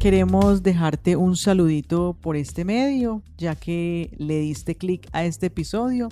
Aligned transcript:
queremos 0.00 0.62
dejarte 0.62 1.14
un 1.16 1.36
saludito 1.36 2.16
por 2.22 2.34
este 2.34 2.64
medio, 2.64 3.22
ya 3.36 3.54
que 3.54 4.10
le 4.16 4.40
diste 4.40 4.74
clic 4.74 5.06
a 5.12 5.24
este 5.26 5.46
episodio 5.46 6.08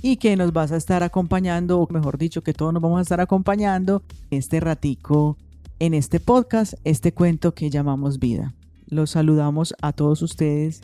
y 0.00 0.18
que 0.18 0.36
nos 0.36 0.52
vas 0.52 0.70
a 0.70 0.76
estar 0.76 1.02
acompañando, 1.02 1.80
o 1.80 1.92
mejor 1.92 2.16
dicho, 2.16 2.42
que 2.44 2.54
todos 2.54 2.72
nos 2.72 2.80
vamos 2.80 3.00
a 3.00 3.02
estar 3.02 3.20
acompañando 3.20 4.04
este 4.30 4.60
ratico 4.60 5.36
en 5.80 5.94
este 5.94 6.20
podcast, 6.20 6.74
este 6.84 7.12
cuento 7.12 7.54
que 7.54 7.70
llamamos 7.70 8.20
vida. 8.20 8.54
Los 8.86 9.10
saludamos 9.10 9.74
a 9.82 9.92
todos 9.92 10.22
ustedes 10.22 10.82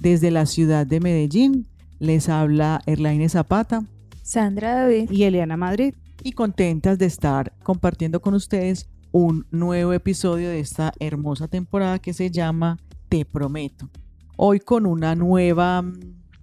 desde 0.00 0.30
la 0.30 0.46
ciudad 0.46 0.86
de 0.86 1.00
Medellín. 1.00 1.66
Les 1.98 2.28
habla 2.28 2.80
Erlaine 2.86 3.28
Zapata, 3.28 3.82
Sandra 4.22 4.82
David 4.82 5.10
y 5.10 5.24
Eliana 5.24 5.56
Madrid. 5.56 5.94
Y 6.22 6.32
contentas 6.32 6.96
de 6.98 7.06
estar 7.06 7.52
compartiendo 7.64 8.20
con 8.20 8.34
ustedes 8.34 8.88
un 9.12 9.46
nuevo 9.50 9.92
episodio 9.92 10.48
de 10.48 10.60
esta 10.60 10.92
hermosa 11.00 11.48
temporada 11.48 11.98
que 11.98 12.12
se 12.12 12.30
llama 12.30 12.78
Te 13.08 13.24
Prometo. 13.24 13.88
Hoy 14.36 14.60
con 14.60 14.86
una 14.86 15.14
nueva 15.14 15.82
mm, 15.82 15.98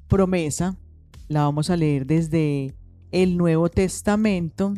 promesa, 0.07 0.77
la 1.27 1.43
vamos 1.43 1.69
a 1.69 1.77
leer 1.77 2.05
desde 2.05 2.75
el 3.11 3.38
Nuevo 3.38 3.69
Testamento 3.69 4.73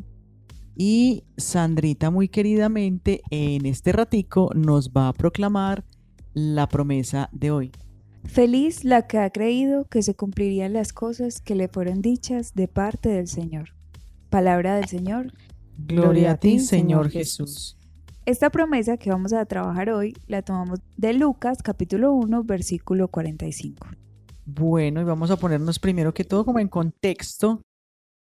y 0.76 1.24
Sandrita 1.38 2.12
muy 2.12 2.28
queridamente 2.30 3.22
en 3.32 3.66
este 3.66 3.92
ratico 3.92 4.52
nos 4.54 4.92
va 4.92 5.08
a 5.08 5.14
proclamar 5.14 5.84
la 6.34 6.68
promesa 6.70 7.30
de 7.32 7.52
hoy. 7.52 7.72
Feliz 8.26 8.84
la 8.84 9.08
que 9.08 9.18
ha 9.18 9.30
creído 9.30 9.86
que 9.86 10.04
se 10.04 10.14
cumplirían 10.14 10.74
las 10.74 10.94
cosas 10.94 11.42
que 11.42 11.56
le 11.56 11.68
fueron 11.68 12.02
dichas 12.02 12.54
de 12.54 12.68
parte 12.68 13.10
del 13.10 13.28
Señor. 13.28 13.70
Palabra 14.30 14.76
del 14.76 14.88
Señor. 14.88 15.32
Gloria, 15.78 16.32
a 16.32 16.38
ti, 16.38 16.60
Señor 16.60 17.10
Jesús. 17.10 17.78
Esta 18.26 18.50
promesa 18.50 18.98
que 18.98 19.10
vamos 19.10 19.32
a 19.32 19.46
trabajar 19.46 19.90
hoy 19.90 20.14
la 20.28 20.42
tomamos 20.42 20.80
de 20.98 21.14
Lucas 21.14 21.62
capítulo 21.64 22.14
1 22.14 22.44
versículo 22.44 23.08
45. 23.08 23.88
Bueno, 24.46 25.02
y 25.02 25.04
vamos 25.04 25.30
a 25.32 25.38
ponernos 25.38 25.80
primero 25.80 26.14
que 26.14 26.24
todo 26.24 26.44
como 26.44 26.60
en 26.60 26.68
contexto 26.68 27.62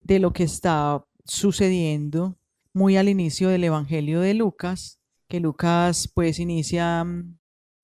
de 0.02 0.18
lo 0.18 0.32
que 0.32 0.42
está 0.42 1.04
sucediendo 1.24 2.36
muy 2.74 2.96
al 2.96 3.08
inicio 3.08 3.48
del 3.48 3.64
Evangelio 3.64 4.20
de 4.20 4.34
Lucas, 4.34 4.98
que 5.28 5.40
Lucas 5.40 6.10
pues 6.12 6.38
inicia 6.38 7.04
mm, 7.04 7.38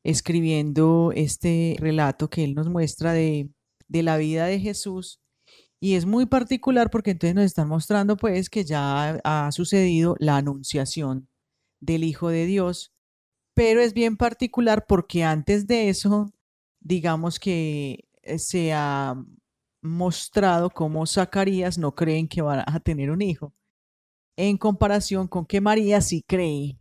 escribiendo 0.05 1.13
este 1.15 1.77
relato 1.79 2.29
que 2.29 2.45
él 2.45 2.55
nos 2.55 2.69
muestra 2.69 3.13
de, 3.13 3.49
de 3.89 4.03
la 4.03 4.17
vida 4.17 4.47
de 4.47 4.61
Jesús 4.61 5.22
y 5.83 5.97
es 5.97 6.07
muy 6.07 6.27
particular 6.27 6.91
porque 6.91 7.11
entonces 7.11 7.35
nos 7.35 7.45
están 7.45 7.67
mostrando 7.67 8.17
pues 8.17 8.49
que 8.49 8.65
ya 8.65 9.21
ha 9.25 9.51
sucedido 9.51 10.15
la 10.21 10.37
anunciación 10.37 11.29
del 11.81 12.05
Hijo 12.05 12.29
de 12.29 12.47
Dios, 12.47 12.93
pero 13.53 13.81
es 13.81 13.93
bien 13.93 14.17
particular 14.17 14.87
porque 14.87 15.25
antes 15.25 15.67
de 15.67 15.89
eso, 15.89 16.33
digamos 16.79 17.41
que 17.41 18.05
eh, 18.23 18.39
se 18.39 18.73
ha 18.73 19.17
mostrado 19.83 20.71
cómo 20.71 21.05
Zacarías 21.05 21.79
no 21.79 21.97
creen 21.97 22.29
que 22.29 22.43
va 22.43 22.63
a 22.65 22.79
tener 22.79 23.11
un 23.11 23.21
hijo, 23.21 23.53
en 24.37 24.59
comparación 24.59 25.27
con 25.27 25.47
que 25.47 25.61
María 25.61 26.01
sí 26.01 26.23
cree 26.25 26.79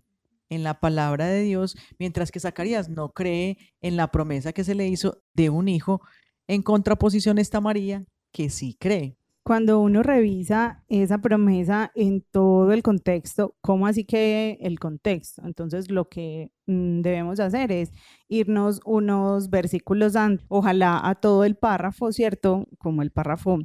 en 0.49 0.61
la 0.61 0.79
palabra 0.79 1.25
de 1.25 1.41
Dios, 1.41 1.75
mientras 1.97 2.29
que 2.29 2.39
Zacarías 2.39 2.87
no 2.87 3.09
cree 3.13 3.57
en 3.81 3.97
la 3.97 4.11
promesa 4.11 4.53
que 4.53 4.63
se 4.63 4.75
le 4.75 4.87
hizo 4.87 5.23
de 5.33 5.49
un 5.49 5.69
hijo. 5.69 6.01
En 6.47 6.61
contraposición 6.61 7.39
está 7.39 7.61
María, 7.61 8.05
que 8.31 8.49
sí 8.49 8.75
cree. 8.79 9.17
Cuando 9.43 9.79
uno 9.79 10.03
revisa 10.03 10.83
esa 10.87 11.17
promesa 11.17 11.91
en 11.95 12.21
todo 12.21 12.71
el 12.73 12.83
contexto, 12.83 13.55
¿cómo 13.61 13.87
así 13.87 14.05
que 14.05 14.57
el 14.61 14.79
contexto? 14.79 15.41
Entonces 15.45 15.89
lo 15.89 16.09
que 16.09 16.51
mm, 16.67 17.01
debemos 17.01 17.39
hacer 17.39 17.71
es 17.71 17.91
irnos 18.27 18.81
unos 18.85 19.49
versículos 19.49 20.15
antes, 20.15 20.45
ojalá 20.47 21.01
a 21.03 21.15
todo 21.15 21.43
el 21.43 21.55
párrafo, 21.55 22.11
¿cierto? 22.11 22.67
Como 22.77 23.01
el 23.01 23.11
párrafo 23.11 23.59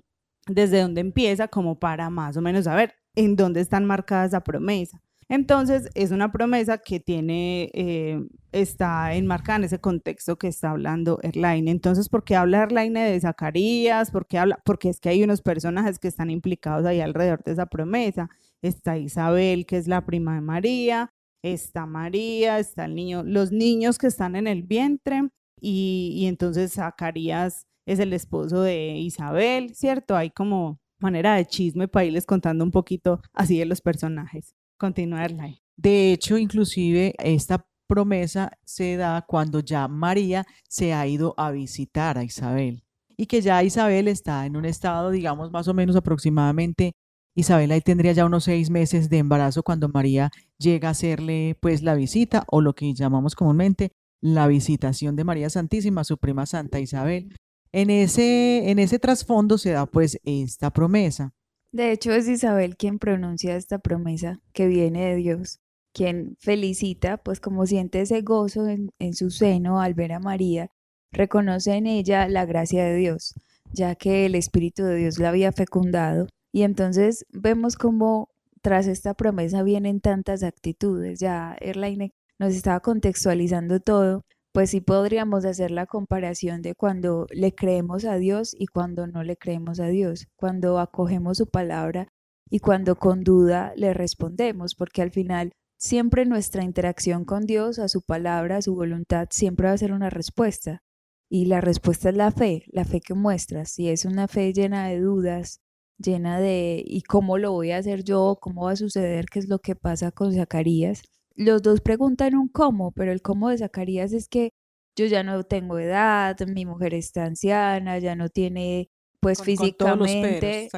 desde 0.49 0.81
donde 0.81 1.03
empieza, 1.03 1.49
como 1.49 1.79
para 1.79 2.09
más 2.09 2.37
o 2.37 2.41
menos 2.41 2.65
saber 2.65 2.95
en 3.15 3.37
dónde 3.37 3.61
están 3.61 3.85
marcadas 3.85 4.29
esa 4.29 4.43
promesa. 4.43 5.03
Entonces, 5.29 5.89
es 5.95 6.13
una 6.13 6.31
promesa 6.31 6.79
que 6.79 7.01
tiene, 7.01 7.71
eh, 7.75 8.25
está 8.53 9.15
enmarcada 9.15 9.59
en 9.59 9.65
ese 9.65 9.81
contexto 9.81 10.39
que 10.39 10.47
está 10.47 10.71
hablando 10.71 11.19
Erlaine. 11.23 11.69
Entonces, 11.71 12.09
¿por 12.09 12.23
qué 12.23 12.37
habla 12.37 12.63
Erlaine 12.63 13.01
de 13.11 13.21
Zacarías? 13.21 14.13
¿Por 14.13 14.27
qué 14.27 14.39
habla? 14.39 14.61
Porque 14.65 14.89
es 14.89 15.01
que 15.01 15.09
hay 15.09 15.25
unos 15.25 15.43
personajes 15.43 15.99
que 15.99 16.07
están 16.09 16.31
implicados 16.31 16.87
ahí 16.87 17.01
alrededor 17.01 17.43
de 17.43 17.53
esa 17.53 17.67
promesa. 17.67 18.31
Está 18.63 18.99
Isabel, 18.99 19.67
que 19.67 19.79
es 19.79 19.89
la 19.89 20.07
prima 20.07 20.37
de 20.37 20.43
María, 20.43 21.11
está 21.43 21.87
María, 21.87 22.59
está 22.61 22.85
el 22.85 22.95
niño, 22.95 23.23
los 23.25 23.51
niños 23.53 23.99
que 23.99 24.07
están 24.07 24.37
en 24.37 24.47
el 24.47 24.63
vientre, 24.63 25.29
y, 25.61 26.13
y 26.17 26.27
entonces 26.27 26.75
Zacarías 26.75 27.67
es 27.87 27.99
el 27.99 28.13
esposo 28.13 28.63
de 28.63 28.97
Isabel, 28.99 29.75
¿cierto? 29.75 30.17
Hay 30.17 30.31
como 30.31 30.79
manera 31.01 31.35
de 31.37 31.47
chisme 31.47 31.89
para 31.89 32.05
irles 32.07 32.27
contando 32.27 32.65
un 32.65 32.71
poquito 32.71 33.21
así 33.33 33.59
de 33.59 33.67
los 33.67 33.81
personajes 33.81 34.55
continuarla. 34.77 35.55
De 35.77 36.13
hecho, 36.13 36.39
inclusive 36.39 37.15
esta 37.19 37.67
promesa 37.87 38.53
se 38.65 38.97
da 38.97 39.25
cuando 39.27 39.61
ya 39.61 39.89
María 39.89 40.45
se 40.69 40.93
ha 40.93 41.07
ido 41.07 41.35
a 41.37 41.51
visitar 41.51 42.19
a 42.19 42.25
Isabel 42.25 42.83
y 43.17 43.27
que 43.27 43.41
ya 43.41 43.63
Isabel 43.63 44.09
está 44.09 44.47
en 44.47 44.57
un 44.57 44.65
estado, 44.65 45.11
digamos, 45.11 45.51
más 45.51 45.69
o 45.69 45.75
menos 45.75 45.97
aproximadamente, 45.97 46.93
Isabel 47.35 47.71
ahí 47.71 47.81
tendría 47.81 48.13
ya 48.13 48.25
unos 48.25 48.45
seis 48.45 48.71
meses 48.71 49.09
de 49.11 49.19
embarazo 49.19 49.63
cuando 49.63 49.89
María 49.89 50.31
llega 50.59 50.89
a 50.89 50.93
hacerle 50.93 51.57
pues 51.61 51.83
la 51.83 51.95
visita 51.95 52.45
o 52.49 52.61
lo 52.61 52.75
que 52.75 52.95
llamamos 52.95 53.35
comúnmente 53.35 53.93
la 54.23 54.47
visitación 54.47 55.17
de 55.17 55.25
María 55.25 55.51
Santísima, 55.51 56.05
su 56.05 56.17
prima 56.19 56.47
Santa 56.47 56.81
Isabel. 56.81 57.35
En 57.73 57.91
ese, 57.91 58.71
en 58.71 58.79
ese 58.79 58.99
trasfondo 58.99 59.59
se 59.59 59.71
da 59.71 59.87
pues 59.87 60.19
esta 60.25 60.71
promesa. 60.71 61.35
De 61.77 61.93
hecho, 61.93 62.11
es 62.13 62.27
Isabel 62.27 62.79
quien 62.79 62.99
pronuncia 62.99 63.55
esta 63.55 63.79
promesa 63.79 64.41
que 64.55 64.67
viene 64.67 65.11
de 65.11 65.17
Dios, 65.17 65.61
quien 65.93 66.35
felicita, 66.41 67.19
pues 67.19 67.39
como 67.39 67.67
siente 67.67 68.01
ese 68.01 68.23
gozo 68.23 68.67
en, 68.67 69.13
su 69.13 69.31
seno 69.31 69.79
al 69.79 69.93
ver 69.93 70.15
a 70.15 70.19
María, 70.19 70.71
reconoce 71.13 71.75
en 71.75 71.87
ella 71.87 72.29
la 72.29 72.47
gracia 72.47 72.83
de 72.83 72.97
Dios, 72.97 73.35
ya 73.75 73.95
que 73.95 74.25
el 74.25 74.37
Espíritu 74.37 74.85
de 74.85 74.97
Dios 74.97 75.19
la 75.19 75.29
había 75.29 75.53
fecundado. 75.53 76.29
Y 76.51 76.63
entonces 76.63 77.27
vemos 77.31 77.77
cómo 77.77 78.31
tras 78.63 78.87
esta 78.87 79.13
promesa 79.13 79.63
vienen 79.63 80.01
tantas 80.01 80.45
actitudes. 80.45 81.21
Ya 81.21 81.59
Erlaine 81.61 82.15
nos 82.39 82.55
estaba 82.55 82.81
contextualizando 82.81 83.81
todo 83.81 84.25
pues 84.57 84.71
sí 84.71 84.81
podríamos 84.81 85.45
hacer 85.45 85.71
la 85.71 85.85
comparación 85.85 86.63
de 86.63 86.75
cuando 86.75 87.27
le 87.31 87.55
creemos 87.55 88.07
a 88.07 88.17
Dios 88.17 88.57
y 88.59 88.69
cuando 88.69 89.07
no 89.07 89.23
le 89.23 89.37
creemos 89.37 89.81
a 89.81 89.89
Dios, 89.89 90.29
cuando 90.35 90.79
acogemos 90.79 91.37
su 91.37 91.47
palabra 91.47 92.09
y 92.49 92.61
cuando 92.61 92.97
con 92.97 93.23
duda 93.23 93.75
le 93.77 93.93
respondemos, 93.93 94.75
porque 94.75 95.03
al 95.03 95.11
final 95.11 95.53
siempre 95.77 96.25
nuestra 96.25 96.65
interacción 96.65 97.27
con 97.27 97.45
Dios, 97.45 97.79
a 97.79 97.89
su 97.89 98.01
palabra, 98.01 98.57
a 98.57 98.63
su 98.63 98.75
voluntad, 98.75 99.29
siempre 99.31 99.67
va 99.67 99.75
a 99.75 99.77
ser 99.77 99.93
una 99.93 100.09
respuesta. 100.09 100.81
Y 101.29 101.45
la 101.45 101.61
respuesta 101.61 102.09
es 102.09 102.17
la 102.17 102.31
fe, 102.31 102.65
la 102.69 102.87
fe 102.87 103.03
que 103.03 103.13
muestras. 103.13 103.73
Si 103.73 103.91
es 103.91 104.07
una 104.07 104.27
fe 104.27 104.55
llena 104.55 104.89
de 104.89 105.01
dudas, 105.01 105.61
llena 105.99 106.41
de 106.41 106.83
¿y 106.83 107.03
cómo 107.03 107.37
lo 107.37 107.53
voy 107.53 107.73
a 107.73 107.77
hacer 107.77 108.05
yo? 108.05 108.39
¿Cómo 108.41 108.65
va 108.65 108.71
a 108.73 108.77
suceder? 108.77 109.27
¿Qué 109.27 109.39
es 109.39 109.51
lo 109.51 109.59
que 109.59 109.77
pasa 109.77 110.13
con 110.13 110.33
Zacarías? 110.33 111.03
Los 111.37 111.63
dos 111.63 111.81
preguntan 111.81 112.35
un 112.35 112.49
cómo, 112.49 112.93
pero 112.93 113.13
el 113.13 113.23
cómo 113.23 113.51
de 113.51 113.59
Zacarías 113.59 114.13
es 114.13 114.29
que 114.29 114.53
yo 114.97 115.05
ya 115.07 115.23
no 115.23 115.45
tengo 115.45 115.79
edad, 115.79 116.37
mi 116.47 116.65
mujer 116.65 116.95
está 116.95 117.27
anciana, 117.27 117.99
ya 117.99 118.17
no 118.17 118.31
tiene, 118.31 118.89
pues 119.21 119.43
físicamente. 119.43 120.69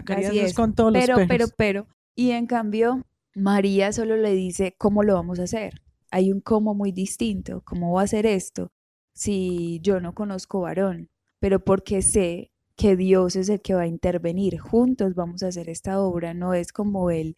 Con 0.54 0.74
todos 0.74 0.92
pero, 0.92 1.16
los 1.16 1.28
pero, 1.28 1.46
pero, 1.56 1.86
y 2.16 2.32
en 2.32 2.46
cambio, 2.46 3.04
María 3.34 3.92
solo 3.92 4.16
le 4.16 4.34
dice 4.34 4.74
cómo 4.76 5.04
lo 5.04 5.14
vamos 5.14 5.38
a 5.38 5.44
hacer. 5.44 5.82
Hay 6.10 6.32
un 6.32 6.40
cómo 6.40 6.74
muy 6.74 6.90
distinto. 6.90 7.62
¿Cómo 7.64 7.92
va 7.92 8.00
a 8.00 8.04
hacer 8.04 8.26
esto 8.26 8.72
si 9.14 9.78
yo 9.82 10.00
no 10.00 10.14
conozco 10.14 10.62
varón? 10.62 11.10
Pero 11.38 11.60
porque 11.60 12.02
sé 12.02 12.50
que 12.74 12.96
Dios 12.96 13.36
es 13.36 13.48
el 13.48 13.60
que 13.60 13.74
va 13.74 13.82
a 13.82 13.86
intervenir. 13.86 14.58
Juntos 14.58 15.14
vamos 15.14 15.42
a 15.42 15.48
hacer 15.48 15.68
esta 15.68 16.00
obra. 16.00 16.34
No 16.34 16.54
es 16.54 16.72
como 16.72 17.10
él 17.10 17.36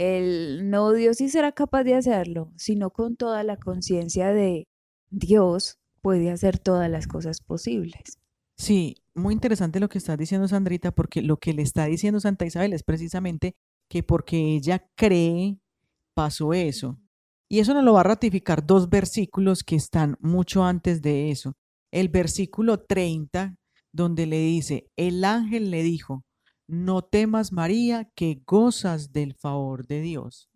el 0.00 0.70
no 0.70 0.92
Dios 0.92 1.18
sí 1.18 1.28
será 1.28 1.52
capaz 1.52 1.84
de 1.84 1.94
hacerlo, 1.94 2.50
sino 2.56 2.90
con 2.90 3.16
toda 3.16 3.44
la 3.44 3.58
conciencia 3.58 4.32
de 4.32 4.66
Dios 5.10 5.78
puede 6.00 6.30
hacer 6.30 6.58
todas 6.58 6.90
las 6.90 7.06
cosas 7.06 7.42
posibles. 7.42 8.18
Sí, 8.56 8.96
muy 9.14 9.34
interesante 9.34 9.78
lo 9.78 9.90
que 9.90 9.98
está 9.98 10.16
diciendo 10.16 10.48
Sandrita, 10.48 10.90
porque 10.90 11.20
lo 11.20 11.36
que 11.36 11.52
le 11.52 11.60
está 11.60 11.84
diciendo 11.84 12.18
Santa 12.18 12.46
Isabel 12.46 12.72
es 12.72 12.82
precisamente 12.82 13.56
que 13.90 14.02
porque 14.02 14.56
ella 14.56 14.86
cree, 14.96 15.58
pasó 16.14 16.54
eso. 16.54 16.98
Y 17.50 17.58
eso 17.58 17.74
nos 17.74 17.84
lo 17.84 17.92
va 17.92 18.00
a 18.00 18.04
ratificar 18.04 18.64
dos 18.64 18.88
versículos 18.88 19.62
que 19.62 19.76
están 19.76 20.16
mucho 20.20 20.64
antes 20.64 21.02
de 21.02 21.30
eso. 21.30 21.56
El 21.90 22.08
versículo 22.08 22.78
30, 22.80 23.54
donde 23.92 24.24
le 24.24 24.38
dice, 24.38 24.88
el 24.96 25.24
ángel 25.24 25.70
le 25.70 25.82
dijo, 25.82 26.24
no 26.70 27.02
temas 27.02 27.52
María, 27.52 28.10
que 28.14 28.42
gozas 28.46 29.12
del 29.12 29.34
favor 29.34 29.86
de 29.86 30.00
Dios. 30.00 30.50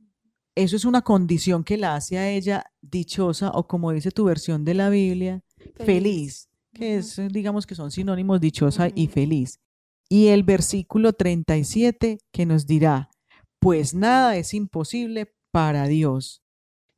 Eso 0.55 0.77
es 0.77 0.85
una 0.85 1.03
condición 1.03 1.65
que 1.65 1.77
la 1.77 1.97
hace 1.97 2.17
a 2.19 2.31
ella 2.31 2.65
dichosa 2.81 3.51
o 3.51 3.67
como 3.67 3.91
dice 3.91 4.13
tu 4.13 4.25
versión 4.25 4.65
de 4.65 4.75
la 4.75 4.89
Biblia, 4.89 5.43
feliz, 5.85 6.49
que 6.73 6.97
es, 6.97 7.21
digamos 7.31 7.67
que 7.67 7.75
son 7.75 7.91
sinónimos 7.91 8.41
dichosa 8.41 8.89
y 8.95 9.09
feliz. 9.09 9.59
Y 10.09 10.29
el 10.29 10.45
versículo 10.45 11.13
37 11.13 12.19
que 12.33 12.47
nos 12.47 12.67
dirá, 12.67 13.11
pues 13.59 13.95
nada 13.95 14.37
es 14.37 14.55
imposible 14.55 15.35
para 15.51 15.87
Dios. 15.89 16.43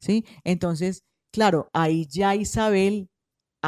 ¿Sí? 0.01 0.27
Entonces, 0.45 1.05
claro, 1.33 1.71
ahí 1.73 2.07
ya 2.07 2.35
Isabel 2.35 3.09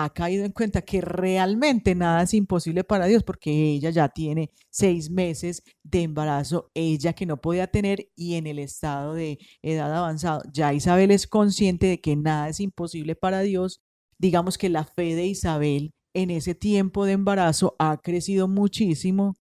ha 0.04 0.10
caído 0.10 0.44
en 0.44 0.52
cuenta 0.52 0.82
que 0.82 1.00
realmente 1.00 1.94
nada 1.94 2.22
es 2.22 2.32
imposible 2.34 2.84
para 2.84 3.06
Dios 3.06 3.24
porque 3.24 3.50
ella 3.50 3.90
ya 3.90 4.08
tiene 4.08 4.50
seis 4.70 5.10
meses 5.10 5.62
de 5.82 6.02
embarazo, 6.02 6.70
ella 6.74 7.14
que 7.14 7.26
no 7.26 7.40
podía 7.40 7.66
tener 7.66 8.08
y 8.14 8.34
en 8.34 8.46
el 8.46 8.58
estado 8.58 9.14
de 9.14 9.38
edad 9.62 9.92
avanzado. 9.94 10.42
Ya 10.52 10.72
Isabel 10.72 11.10
es 11.10 11.26
consciente 11.26 11.86
de 11.86 12.00
que 12.00 12.16
nada 12.16 12.48
es 12.48 12.60
imposible 12.60 13.16
para 13.16 13.40
Dios. 13.40 13.80
Digamos 14.18 14.56
que 14.56 14.68
la 14.68 14.84
fe 14.84 15.14
de 15.14 15.26
Isabel 15.26 15.92
en 16.14 16.30
ese 16.30 16.54
tiempo 16.54 17.04
de 17.04 17.12
embarazo 17.12 17.74
ha 17.78 17.96
crecido 17.98 18.46
muchísimo 18.48 19.34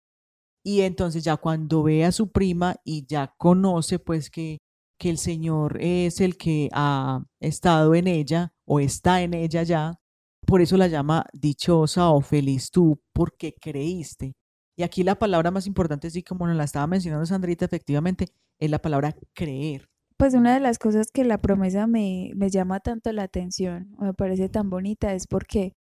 y 0.63 0.81
entonces 0.81 1.23
ya 1.23 1.37
cuando 1.37 1.83
ve 1.83 2.03
a 2.03 2.11
su 2.11 2.31
prima 2.31 2.75
y 2.83 3.05
ya 3.05 3.33
conoce 3.37 3.99
pues 3.99 4.29
que, 4.29 4.57
que 4.99 5.09
el 5.09 5.17
Señor 5.17 5.77
es 5.81 6.19
el 6.19 6.35
que 6.35 6.69
ha 6.73 7.23
estado 7.39 7.95
en 7.95 8.07
ella 8.07 8.53
o 8.65 8.79
está 8.79 9.21
en 9.21 9.33
ella 9.33 9.63
ya, 9.63 9.99
por 10.47 10.61
eso 10.61 10.77
la 10.77 10.87
llama 10.87 11.25
dichosa 11.33 12.09
o 12.09 12.21
feliz 12.21 12.71
tú, 12.71 13.01
porque 13.11 13.53
creíste. 13.53 14.33
Y 14.77 14.83
aquí 14.83 15.03
la 15.03 15.15
palabra 15.15 15.51
más 15.51 15.67
importante, 15.67 16.09
sí 16.09 16.23
como 16.23 16.47
nos 16.47 16.55
la 16.55 16.63
estaba 16.63 16.87
mencionando 16.87 17.25
Sandrita, 17.25 17.65
efectivamente, 17.65 18.29
es 18.57 18.69
la 18.71 18.79
palabra 18.79 19.13
creer. 19.33 19.89
Pues 20.15 20.33
una 20.35 20.53
de 20.53 20.61
las 20.61 20.79
cosas 20.79 21.11
que 21.11 21.25
la 21.25 21.39
promesa 21.39 21.85
me, 21.85 22.31
me 22.35 22.49
llama 22.49 22.79
tanto 22.79 23.11
la 23.11 23.23
atención, 23.23 23.93
me 23.99 24.13
parece 24.13 24.47
tan 24.47 24.69
bonita, 24.69 25.13
es 25.13 25.27
porque 25.27 25.73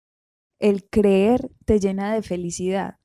el 0.58 0.88
creer 0.88 1.50
te 1.66 1.78
llena 1.78 2.14
de 2.14 2.22
felicidad, 2.22 2.96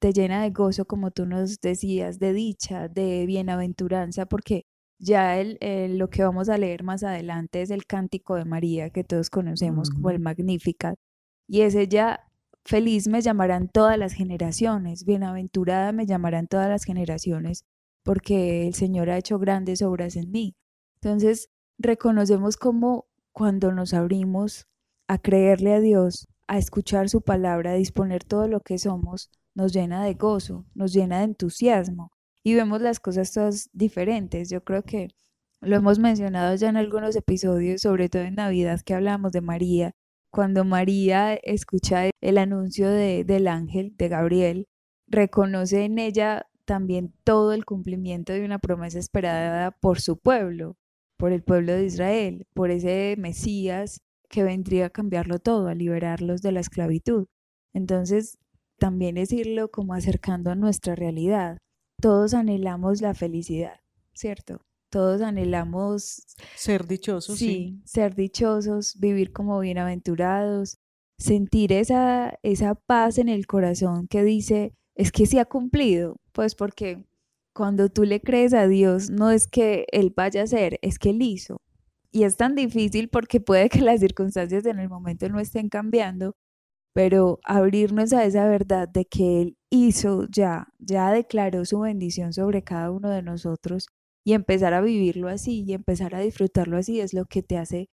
te 0.00 0.12
llena 0.12 0.42
de 0.42 0.50
gozo, 0.50 0.84
como 0.84 1.12
tú 1.12 1.26
nos 1.26 1.60
decías, 1.60 2.18
de 2.18 2.32
dicha, 2.32 2.88
de 2.88 3.24
bienaventuranza, 3.24 4.26
porque 4.26 4.66
ya 4.98 5.38
el, 5.38 5.58
lo 5.98 6.08
que 6.08 6.22
vamos 6.22 6.48
a 6.48 6.58
leer 6.58 6.82
más 6.82 7.02
adelante 7.02 7.62
es 7.62 7.70
el 7.70 7.86
cántico 7.86 8.36
de 8.36 8.44
María, 8.44 8.90
que 8.90 9.04
todos 9.04 9.30
conocemos 9.30 9.90
como 9.90 10.10
el 10.10 10.20
Magnificat. 10.20 10.96
Y 11.48 11.62
ese 11.62 11.88
ya, 11.88 12.20
feliz 12.64 13.08
me 13.08 13.20
llamarán 13.20 13.68
todas 13.68 13.98
las 13.98 14.14
generaciones, 14.14 15.04
bienaventurada 15.04 15.92
me 15.92 16.06
llamarán 16.06 16.46
todas 16.46 16.68
las 16.68 16.84
generaciones, 16.84 17.64
porque 18.02 18.66
el 18.66 18.74
Señor 18.74 19.10
ha 19.10 19.18
hecho 19.18 19.38
grandes 19.38 19.82
obras 19.82 20.16
en 20.16 20.30
mí. 20.30 20.54
Entonces, 21.02 21.50
reconocemos 21.78 22.56
como 22.56 23.06
cuando 23.32 23.72
nos 23.72 23.94
abrimos 23.94 24.66
a 25.08 25.18
creerle 25.18 25.74
a 25.74 25.80
Dios, 25.80 26.28
a 26.46 26.58
escuchar 26.58 27.08
su 27.08 27.20
palabra, 27.20 27.72
a 27.72 27.74
disponer 27.74 28.24
todo 28.24 28.48
lo 28.48 28.60
que 28.60 28.78
somos, 28.78 29.30
nos 29.54 29.72
llena 29.72 30.04
de 30.04 30.14
gozo, 30.14 30.64
nos 30.74 30.92
llena 30.92 31.18
de 31.18 31.24
entusiasmo 31.24 32.13
y 32.44 32.54
vemos 32.54 32.82
las 32.82 33.00
cosas 33.00 33.32
todas 33.32 33.70
diferentes. 33.72 34.50
Yo 34.50 34.62
creo 34.62 34.82
que 34.82 35.08
lo 35.60 35.76
hemos 35.76 35.98
mencionado 35.98 36.54
ya 36.56 36.68
en 36.68 36.76
algunos 36.76 37.16
episodios, 37.16 37.80
sobre 37.80 38.08
todo 38.08 38.22
en 38.22 38.34
Navidad 38.36 38.80
que 38.82 38.94
hablamos 38.94 39.32
de 39.32 39.40
María. 39.40 39.92
Cuando 40.30 40.64
María 40.64 41.34
escucha 41.34 42.10
el 42.20 42.38
anuncio 42.38 42.90
de, 42.90 43.24
del 43.24 43.48
ángel, 43.48 43.94
de 43.96 44.08
Gabriel, 44.08 44.68
reconoce 45.06 45.84
en 45.84 45.98
ella 45.98 46.46
también 46.66 47.14
todo 47.24 47.52
el 47.52 47.64
cumplimiento 47.64 48.32
de 48.32 48.44
una 48.44 48.58
promesa 48.58 48.98
esperada 48.98 49.70
por 49.70 50.00
su 50.00 50.18
pueblo, 50.18 50.76
por 51.16 51.32
el 51.32 51.42
pueblo 51.42 51.72
de 51.72 51.86
Israel, 51.86 52.46
por 52.54 52.70
ese 52.70 53.14
Mesías 53.18 54.00
que 54.28 54.42
vendría 54.42 54.86
a 54.86 54.90
cambiarlo 54.90 55.38
todo, 55.38 55.68
a 55.68 55.74
liberarlos 55.74 56.42
de 56.42 56.52
la 56.52 56.60
esclavitud. 56.60 57.26
Entonces, 57.72 58.38
también 58.78 59.16
es 59.16 59.32
irlo 59.32 59.70
como 59.70 59.94
acercando 59.94 60.50
a 60.50 60.56
nuestra 60.56 60.94
realidad. 60.94 61.58
Todos 62.00 62.34
anhelamos 62.34 63.00
la 63.00 63.14
felicidad, 63.14 63.80
¿cierto? 64.12 64.60
Todos 64.90 65.22
anhelamos 65.22 66.24
ser 66.56 66.86
dichosos. 66.86 67.38
Sí, 67.38 67.80
ser 67.84 68.14
dichosos, 68.14 68.98
vivir 68.98 69.32
como 69.32 69.58
bienaventurados, 69.60 70.78
sentir 71.18 71.72
esa, 71.72 72.38
esa 72.42 72.74
paz 72.74 73.18
en 73.18 73.28
el 73.28 73.46
corazón 73.46 74.06
que 74.08 74.22
dice, 74.22 74.74
es 74.94 75.10
que 75.10 75.26
se 75.26 75.40
ha 75.40 75.44
cumplido, 75.44 76.20
pues 76.32 76.54
porque 76.54 77.04
cuando 77.52 77.88
tú 77.88 78.04
le 78.04 78.20
crees 78.20 78.52
a 78.52 78.66
Dios, 78.66 79.10
no 79.10 79.30
es 79.30 79.46
que 79.46 79.86
Él 79.92 80.12
vaya 80.14 80.42
a 80.42 80.46
ser, 80.46 80.78
es 80.82 80.98
que 80.98 81.10
Él 81.10 81.22
hizo. 81.22 81.60
Y 82.10 82.24
es 82.24 82.36
tan 82.36 82.54
difícil 82.54 83.08
porque 83.08 83.40
puede 83.40 83.68
que 83.68 83.80
las 83.80 84.00
circunstancias 84.00 84.66
en 84.66 84.78
el 84.78 84.88
momento 84.88 85.28
no 85.28 85.40
estén 85.40 85.68
cambiando, 85.68 86.36
pero 86.94 87.40
abrirnos 87.44 88.12
a 88.12 88.24
esa 88.24 88.48
verdad 88.48 88.88
de 88.88 89.04
que 89.04 89.42
Él 89.42 89.58
hizo 89.68 90.26
ya, 90.30 90.68
ya 90.78 91.10
declaró 91.10 91.64
su 91.64 91.80
bendición 91.80 92.32
sobre 92.32 92.62
cada 92.62 92.90
uno 92.92 93.10
de 93.10 93.20
nosotros 93.20 93.88
y 94.24 94.32
empezar 94.32 94.72
a 94.74 94.80
vivirlo 94.80 95.28
así 95.28 95.64
y 95.66 95.74
empezar 95.74 96.14
a 96.14 96.20
disfrutarlo 96.20 96.78
así 96.78 97.00
es 97.00 97.12
lo 97.12 97.26
que 97.26 97.42
te 97.42 97.58
hace 97.58 97.90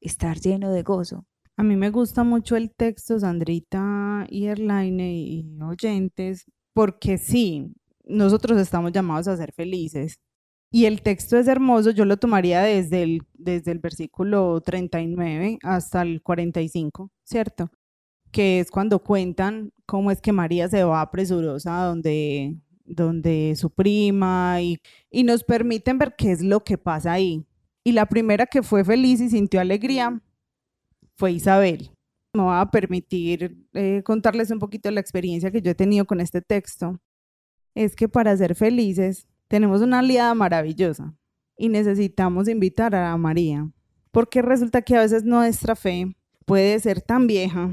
estar 0.00 0.38
lleno 0.38 0.72
de 0.72 0.82
gozo. 0.82 1.26
A 1.56 1.62
mí 1.62 1.76
me 1.76 1.90
gusta 1.90 2.24
mucho 2.24 2.56
el 2.56 2.72
texto, 2.74 3.18
Sandrita 3.18 4.26
y 4.28 4.46
Erlaine 4.46 5.14
y 5.14 5.44
oyentes, 5.60 6.44
porque 6.72 7.18
sí, 7.18 7.72
nosotros 8.04 8.58
estamos 8.58 8.92
llamados 8.92 9.28
a 9.28 9.36
ser 9.36 9.52
felices. 9.52 10.18
Y 10.70 10.86
el 10.86 11.02
texto 11.02 11.36
es 11.38 11.46
hermoso, 11.48 11.90
yo 11.90 12.04
lo 12.04 12.16
tomaría 12.16 12.62
desde 12.62 13.02
el, 13.04 13.22
desde 13.34 13.72
el 13.72 13.78
versículo 13.78 14.60
39 14.60 15.58
hasta 15.62 16.02
el 16.02 16.22
45, 16.22 17.10
¿cierto? 17.24 17.70
Que 18.34 18.58
es 18.58 18.68
cuando 18.68 18.98
cuentan 18.98 19.72
cómo 19.86 20.10
es 20.10 20.20
que 20.20 20.32
María 20.32 20.68
se 20.68 20.82
va 20.82 21.08
presurosa 21.12 21.84
donde, 21.84 22.56
donde 22.84 23.54
su 23.56 23.70
prima 23.70 24.60
y, 24.60 24.80
y 25.08 25.22
nos 25.22 25.44
permiten 25.44 25.98
ver 25.98 26.16
qué 26.18 26.32
es 26.32 26.42
lo 26.42 26.64
que 26.64 26.76
pasa 26.76 27.12
ahí. 27.12 27.46
Y 27.84 27.92
la 27.92 28.06
primera 28.06 28.46
que 28.46 28.64
fue 28.64 28.84
feliz 28.84 29.20
y 29.20 29.30
sintió 29.30 29.60
alegría 29.60 30.20
fue 31.16 31.30
Isabel. 31.30 31.92
Me 32.32 32.42
va 32.42 32.60
a 32.60 32.70
permitir 32.72 33.56
eh, 33.72 34.02
contarles 34.04 34.50
un 34.50 34.58
poquito 34.58 34.90
la 34.90 35.00
experiencia 35.00 35.52
que 35.52 35.62
yo 35.62 35.70
he 35.70 35.76
tenido 35.76 36.04
con 36.04 36.20
este 36.20 36.42
texto. 36.42 36.98
Es 37.76 37.94
que 37.94 38.08
para 38.08 38.36
ser 38.36 38.56
felices 38.56 39.28
tenemos 39.46 39.80
una 39.80 40.00
aliada 40.00 40.34
maravillosa 40.34 41.14
y 41.56 41.68
necesitamos 41.68 42.48
invitar 42.48 42.96
a 42.96 43.16
María, 43.16 43.70
porque 44.10 44.42
resulta 44.42 44.82
que 44.82 44.96
a 44.96 45.02
veces 45.02 45.22
nuestra 45.22 45.76
fe 45.76 46.16
puede 46.46 46.80
ser 46.80 47.00
tan 47.00 47.28
vieja 47.28 47.70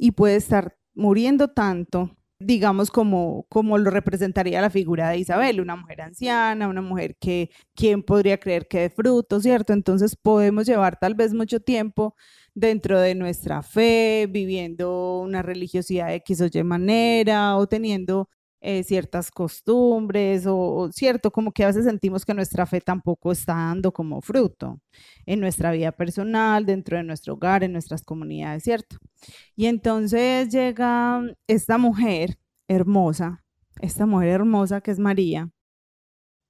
y 0.00 0.12
puede 0.12 0.36
estar 0.36 0.76
muriendo 0.94 1.48
tanto, 1.48 2.16
digamos, 2.38 2.90
como, 2.90 3.46
como 3.50 3.76
lo 3.76 3.90
representaría 3.90 4.62
la 4.62 4.70
figura 4.70 5.10
de 5.10 5.18
Isabel, 5.18 5.60
una 5.60 5.76
mujer 5.76 6.00
anciana, 6.00 6.68
una 6.68 6.80
mujer 6.80 7.16
que, 7.20 7.50
¿quién 7.74 8.02
podría 8.02 8.38
creer 8.40 8.66
que 8.66 8.80
de 8.80 8.90
fruto, 8.90 9.40
cierto? 9.40 9.74
Entonces 9.74 10.16
podemos 10.16 10.66
llevar 10.66 10.98
tal 10.98 11.14
vez 11.14 11.34
mucho 11.34 11.60
tiempo 11.60 12.16
dentro 12.54 12.98
de 12.98 13.14
nuestra 13.14 13.62
fe, 13.62 14.26
viviendo 14.30 15.20
una 15.20 15.42
religiosidad 15.42 16.08
de 16.08 16.14
X 16.16 16.40
o 16.40 16.46
Y 16.50 16.64
manera 16.64 17.56
o 17.56 17.66
teniendo 17.68 18.30
eh, 18.62 18.82
ciertas 18.84 19.30
costumbres 19.30 20.44
o, 20.46 20.90
cierto, 20.92 21.30
como 21.30 21.50
que 21.52 21.64
a 21.64 21.68
veces 21.68 21.86
sentimos 21.86 22.26
que 22.26 22.34
nuestra 22.34 22.66
fe 22.66 22.80
tampoco 22.82 23.32
está 23.32 23.54
dando 23.54 23.90
como 23.92 24.20
fruto 24.20 24.80
en 25.24 25.40
nuestra 25.40 25.72
vida 25.72 25.92
personal, 25.92 26.66
dentro 26.66 26.98
de 26.98 27.02
nuestro 27.02 27.34
hogar, 27.34 27.64
en 27.64 27.72
nuestras 27.72 28.02
comunidades, 28.02 28.64
¿cierto? 28.64 28.96
Y 29.56 29.66
entonces 29.66 30.50
llega 30.50 31.22
esta 31.46 31.78
mujer 31.78 32.38
hermosa, 32.68 33.42
esta 33.80 34.04
mujer 34.04 34.28
hermosa 34.28 34.82
que 34.82 34.90
es 34.90 34.98
María, 34.98 35.50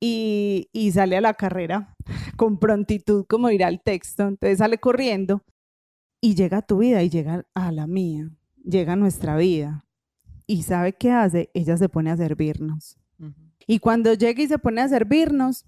y, 0.00 0.69
y 0.73 0.90
sale 0.93 1.17
a 1.17 1.21
la 1.21 1.35
carrera 1.35 1.95
con 2.37 2.59
prontitud, 2.59 3.25
como 3.29 3.49
dirá 3.49 3.69
el 3.69 3.81
texto, 3.83 4.25
entonces 4.25 4.59
sale 4.59 4.79
corriendo 4.79 5.45
y 6.21 6.35
llega 6.35 6.59
a 6.59 6.62
tu 6.62 6.79
vida 6.79 7.02
y 7.05 7.11
llega 7.11 7.45
a 7.55 7.71
la 7.71 7.87
mía, 7.87 8.31
llega 8.64 8.95
a 8.95 8.97
nuestra 8.97 9.37
vida 9.37 9.85
y 10.50 10.64
sabe 10.64 10.95
qué 10.95 11.12
hace, 11.12 11.49
ella 11.54 11.76
se 11.76 11.88
pone 11.88 12.11
a 12.11 12.16
servirnos. 12.16 12.99
Y 13.69 13.78
cuando 13.78 14.14
llega 14.14 14.42
y 14.42 14.49
se 14.49 14.59
pone 14.59 14.80
a 14.80 14.88
servirnos, 14.88 15.64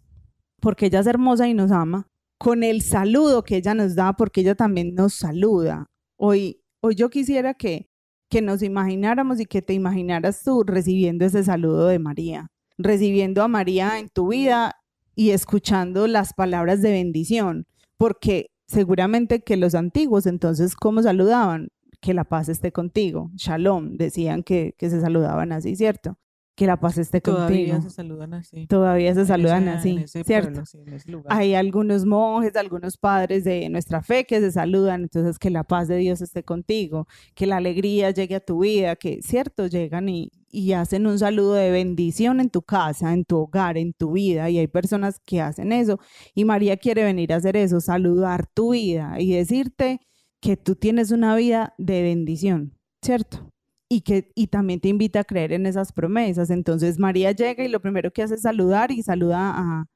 porque 0.59 0.87
ella 0.87 0.99
es 0.99 1.07
hermosa 1.07 1.47
y 1.47 1.55
nos 1.55 1.71
ama, 1.71 2.09
con 2.37 2.65
el 2.65 2.83
saludo 2.83 3.45
que 3.45 3.59
ella 3.59 3.75
nos 3.75 3.95
da, 3.95 4.15
porque 4.15 4.41
ella 4.41 4.57
también 4.57 4.97
nos 4.97 5.15
saluda. 5.15 5.89
Hoy, 6.17 6.65
hoy 6.81 6.97
yo 6.97 7.11
quisiera 7.11 7.55
que, 7.55 7.91
que 8.29 8.43
nos 8.43 8.61
imagináramos 8.61 9.39
y 9.39 9.47
que 9.47 9.63
te 9.63 9.73
imaginaras 9.73 10.43
tú 10.43 10.65
recibiendo 10.65 11.25
ese 11.27 11.45
saludo 11.45 11.87
de 11.87 12.01
María, 12.01 12.51
recibiendo 12.77 13.45
a 13.45 13.49
María 13.49 14.01
en 14.01 14.09
tu 14.09 14.31
vida 14.31 14.75
y 15.15 15.31
escuchando 15.31 16.09
las 16.09 16.35
palabras 16.35 16.83
de 16.83 16.91
bendición, 16.91 17.69
porque 17.97 18.51
seguramente 18.67 19.45
que 19.45 19.57
los 19.57 19.77
antiguos 19.77 20.27
entonces, 20.27 20.75
¿cómo 20.75 21.03
saludaban? 21.03 21.69
Que 22.03 22.13
la 22.13 22.25
paz 22.25 22.51
esté 22.51 22.73
contigo. 22.73 23.31
Shalom, 23.37 23.97
decían 23.97 24.43
que, 24.43 24.75
se 24.79 25.01
saludaban 25.01 25.53
así, 25.53 25.77
¿cierto? 25.77 26.19
que 26.55 26.67
la 26.67 26.79
paz 26.79 26.99
esté 26.99 27.23
Todavía 27.23 27.73
contigo. 27.73 27.89
se 27.89 27.97
saludan 27.97 28.35
así. 28.35 28.67
Todavía 28.67 29.15
se 29.15 29.25
saludan 29.25 29.69
así, 29.69 30.05
¿cierto? 30.07 30.63
pueblo, 30.63 30.67
sí. 30.67 30.85
Hay 31.29 31.55
algunos 31.55 32.05
monjes, 32.05 32.57
algunos 32.57 32.99
padres 32.99 33.45
de 33.45 33.71
nuestra 33.71 34.03
fe 34.03 34.27
que 34.27 34.39
se 34.39 34.53
saludan, 34.53 35.05
entonces 35.05 35.39
que 35.39 35.49
la 35.49 35.65
paz 35.65 35.89
de 35.89 35.97
Dios 35.97 36.21
esté 36.21 36.43
contigo, 36.43 37.07
que 37.35 37.47
la 37.47 37.57
alegría 37.57 38.11
llegue 38.11 38.35
a 38.35 38.41
tu 38.41 38.65
vida, 38.65 38.97
que 38.97 39.23
cierto, 39.23 39.67
llegan 39.67 40.11
y, 40.11 40.31
y 40.51 40.75
hacen 40.75 41.07
un 41.07 41.19
saludo 41.19 41.55
de 41.55 41.71
bendición 41.71 42.39
en 42.39 42.51
tu 42.51 42.61
casa, 42.61 43.15
en 43.15 43.25
tu 43.25 43.39
hogar, 43.39 43.79
en 43.79 43.95
tu 43.95 44.13
vida, 44.13 44.51
y 44.51 44.59
hay 44.59 44.67
personas 44.67 45.21
que 45.25 45.41
hacen 45.41 45.73
eso, 45.73 46.01
y 46.35 46.45
María 46.45 46.77
quiere 46.77 47.03
venir 47.03 47.33
a 47.33 47.37
hacer 47.37 47.57
eso, 47.57 47.81
saludar 47.81 48.47
tu 48.47 48.73
vida 48.73 49.15
y 49.19 49.33
decirte 49.33 50.01
que 50.43 50.57
tú 50.57 50.75
tienes 50.75 51.13
una 51.13 51.37
vida 51.37 51.73
de 51.79 52.03
bendición, 52.03 52.77
¿cierto? 53.03 53.49
Y 53.89 54.03
que 54.03 54.33
y 54.35 54.49
también 54.49 54.81
te 54.81 54.89
invita 54.89 55.21
a 55.21 55.25
creer 55.25 55.53
en 55.53 55.67
esas 55.67 55.93
promesas. 55.93 56.51
Entonces 56.51 56.99
María 56.99 57.31
llega 57.33 57.65
y 57.65 57.69
lo 57.69 57.81
primero 57.81 58.13
que 58.13 58.23
hace 58.23 58.35
es 58.35 58.43
saludar 58.43 58.91
y 58.91 59.03
saluda 59.03 59.53
a, 59.55 59.87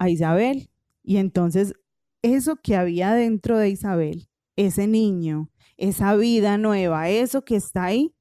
a 0.00 0.10
Isabel. 0.10 0.68
Y 1.04 1.18
entonces 1.18 1.74
eso 2.22 2.56
que 2.56 2.74
había 2.76 3.14
dentro 3.14 3.56
de 3.56 3.68
Isabel, 3.68 4.28
ese 4.56 4.88
niño, 4.88 5.50
esa 5.76 6.16
vida 6.16 6.58
nueva, 6.58 7.08
eso 7.08 7.44
que 7.44 7.56
está 7.56 7.84
ahí, 7.84 8.14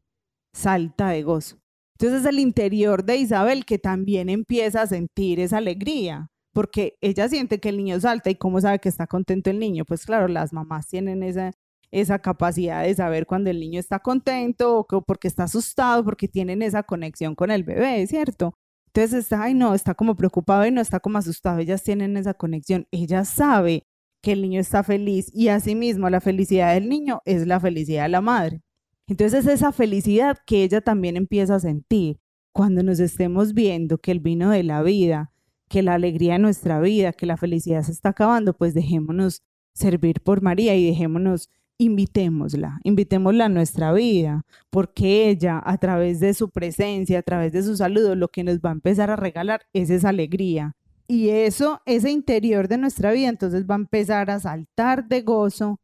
salta 0.53 1.09
de 1.09 1.23
gozo. 1.23 1.57
Entonces 1.97 2.25
el 2.27 2.39
interior 2.39 3.03
de 3.03 3.17
Isabel 3.17 3.65
que 3.65 3.79
también 3.79 4.29
empieza 4.29 4.83
a 4.83 4.87
sentir 4.87 5.39
esa 5.39 5.57
alegría, 5.57 6.27
porque 6.53 6.97
ella 7.01 7.27
siente 7.29 7.59
que 7.59 7.69
el 7.69 7.77
niño 7.77 7.99
salta 7.99 8.29
y 8.29 8.35
cómo 8.35 8.61
sabe 8.61 8.79
que 8.79 8.89
está 8.89 9.07
contento 9.07 9.49
el 9.49 9.57
niño. 9.59 9.85
Pues 9.85 10.05
claro, 10.05 10.27
las 10.27 10.53
mamás 10.53 10.87
tienen 10.87 11.23
esa, 11.23 11.53
esa 11.93 12.19
capacidad 12.19 12.83
de 12.83 12.93
saber 12.95 13.25
cuando 13.25 13.49
el 13.49 13.59
niño 13.59 13.79
está 13.79 13.99
contento 13.99 14.77
o 14.79 14.87
que- 14.87 14.99
porque 15.05 15.27
está 15.27 15.43
asustado, 15.43 16.03
porque 16.03 16.27
tienen 16.27 16.61
esa 16.61 16.83
conexión 16.83 17.35
con 17.35 17.51
el 17.51 17.63
bebé, 17.63 18.05
¿cierto? 18.07 18.55
Entonces 18.87 19.13
está, 19.25 19.43
ay 19.43 19.53
no, 19.53 19.73
está 19.73 19.93
como 19.95 20.15
preocupado 20.15 20.65
y 20.65 20.71
no 20.71 20.81
está 20.81 20.99
como 20.99 21.17
asustado. 21.17 21.59
Ellas 21.59 21.83
tienen 21.83 22.17
esa 22.17 22.33
conexión. 22.33 22.85
Ella 22.91 23.25
sabe 23.25 23.83
que 24.21 24.33
el 24.33 24.41
niño 24.41 24.59
está 24.59 24.83
feliz 24.83 25.29
y 25.33 25.47
asimismo 25.49 26.09
la 26.09 26.21
felicidad 26.21 26.73
del 26.73 26.89
niño 26.89 27.21
es 27.25 27.45
la 27.47 27.59
felicidad 27.59 28.03
de 28.03 28.09
la 28.09 28.21
madre. 28.21 28.61
Entonces 29.07 29.45
esa 29.47 29.71
felicidad 29.71 30.37
que 30.45 30.63
ella 30.63 30.81
también 30.81 31.17
empieza 31.17 31.55
a 31.55 31.59
sentir 31.59 32.19
cuando 32.53 32.83
nos 32.83 32.99
estemos 32.99 33.53
viendo 33.53 33.97
que 33.97 34.11
el 34.11 34.19
vino 34.19 34.49
de 34.51 34.63
la 34.63 34.81
vida, 34.83 35.31
que 35.69 35.81
la 35.81 35.95
alegría 35.95 36.33
de 36.33 36.39
nuestra 36.39 36.79
vida, 36.79 37.13
que 37.13 37.25
la 37.25 37.35
felicidad 37.37 37.81
se 37.83 37.91
está 37.91 38.09
acabando, 38.09 38.53
pues 38.55 38.73
dejémonos 38.73 39.41
servir 39.73 40.21
por 40.21 40.41
María 40.43 40.75
y 40.75 40.85
dejémonos, 40.87 41.49
invitémosla, 41.83 42.79
invitémosla 42.83 43.45
a 43.45 43.49
nuestra 43.49 43.93
vida, 43.93 44.45
porque 44.69 45.29
ella 45.29 45.61
a 45.63 45.77
través 45.77 46.19
de 46.19 46.33
su 46.33 46.49
presencia, 46.49 47.19
a 47.19 47.23
través 47.23 47.51
de 47.53 47.63
su 47.63 47.75
saludo, 47.75 48.15
lo 48.15 48.29
que 48.29 48.43
nos 48.43 48.59
va 48.59 48.69
a 48.69 48.73
empezar 48.73 49.09
a 49.09 49.15
regalar 49.15 49.61
es 49.73 49.89
esa 49.89 50.09
alegría. 50.09 50.75
Y 51.07 51.29
eso, 51.29 51.81
ese 51.85 52.11
interior 52.11 52.67
de 52.67 52.77
nuestra 52.77 53.11
vida, 53.11 53.29
entonces 53.29 53.65
va 53.65 53.75
a 53.75 53.79
empezar 53.79 54.29
a 54.31 54.39
saltar 54.39 55.07
de 55.07 55.21
gozo 55.21 55.79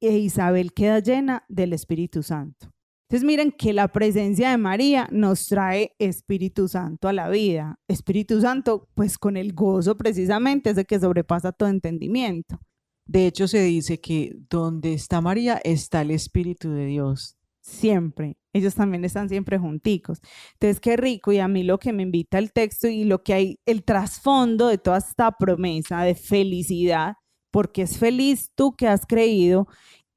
e 0.00 0.18
Isabel 0.18 0.72
queda 0.72 1.00
llena 1.00 1.44
del 1.48 1.72
Espíritu 1.72 2.22
Santo. 2.22 2.70
Entonces 3.08 3.26
miren 3.26 3.52
que 3.52 3.72
la 3.72 3.88
presencia 3.88 4.50
de 4.50 4.58
María 4.58 5.08
nos 5.10 5.46
trae 5.46 5.94
Espíritu 5.98 6.68
Santo 6.68 7.08
a 7.08 7.14
la 7.14 7.30
vida. 7.30 7.80
Espíritu 7.88 8.42
Santo, 8.42 8.86
pues 8.94 9.16
con 9.16 9.38
el 9.38 9.54
gozo 9.54 9.96
precisamente 9.96 10.70
es 10.70 10.76
el 10.76 10.86
que 10.86 11.00
sobrepasa 11.00 11.52
todo 11.52 11.70
entendimiento. 11.70 12.60
De 13.08 13.26
hecho, 13.26 13.48
se 13.48 13.62
dice 13.62 14.00
que 14.00 14.36
donde 14.50 14.92
está 14.92 15.22
María 15.22 15.58
está 15.64 16.02
el 16.02 16.10
Espíritu 16.10 16.70
de 16.70 16.84
Dios. 16.84 17.38
Siempre. 17.62 18.36
Ellos 18.52 18.74
también 18.74 19.04
están 19.04 19.30
siempre 19.30 19.58
junticos. 19.58 20.20
Entonces, 20.54 20.78
qué 20.78 20.96
rico. 20.98 21.32
Y 21.32 21.38
a 21.38 21.48
mí 21.48 21.62
lo 21.62 21.78
que 21.78 21.94
me 21.94 22.02
invita 22.02 22.38
el 22.38 22.52
texto 22.52 22.86
y 22.86 23.04
lo 23.04 23.22
que 23.22 23.32
hay, 23.32 23.60
el 23.64 23.82
trasfondo 23.82 24.68
de 24.68 24.76
toda 24.76 24.98
esta 24.98 25.32
promesa 25.32 26.02
de 26.02 26.14
felicidad, 26.14 27.14
porque 27.50 27.82
es 27.82 27.98
feliz 27.98 28.50
tú 28.54 28.76
que 28.76 28.88
has 28.88 29.06
creído, 29.06 29.68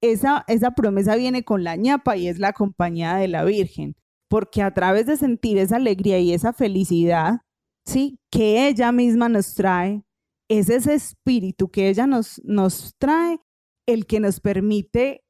esa, 0.02 0.44
esa 0.48 0.72
promesa 0.72 1.16
viene 1.16 1.44
con 1.44 1.64
la 1.64 1.78
ñapa 1.78 2.18
y 2.18 2.28
es 2.28 2.40
la 2.40 2.52
compañía 2.52 3.16
de 3.16 3.30
la 3.30 3.46
Virgen, 3.46 3.96
porque 4.28 4.62
a 4.62 4.74
través 4.74 5.06
de 5.06 5.16
sentir 5.16 5.58
esa 5.58 5.78
alegría 5.78 6.20
y 6.20 6.34
esa 6.34 6.52
felicidad, 6.52 7.40
¿sí? 7.86 8.20
Que 8.32 8.68
ella 8.68 8.92
misma 8.92 9.30
nos 9.30 9.54
trae, 9.54 10.04
es 10.60 10.70
ese 10.70 10.94
espíritu 10.94 11.72
que 11.72 11.88
ella 11.88 12.08
nos, 12.08 12.42
nos 12.44 12.94
trae 12.98 13.40
el 13.86 14.06
que 14.06 14.20
nos 14.20 14.42
permite 14.42 15.24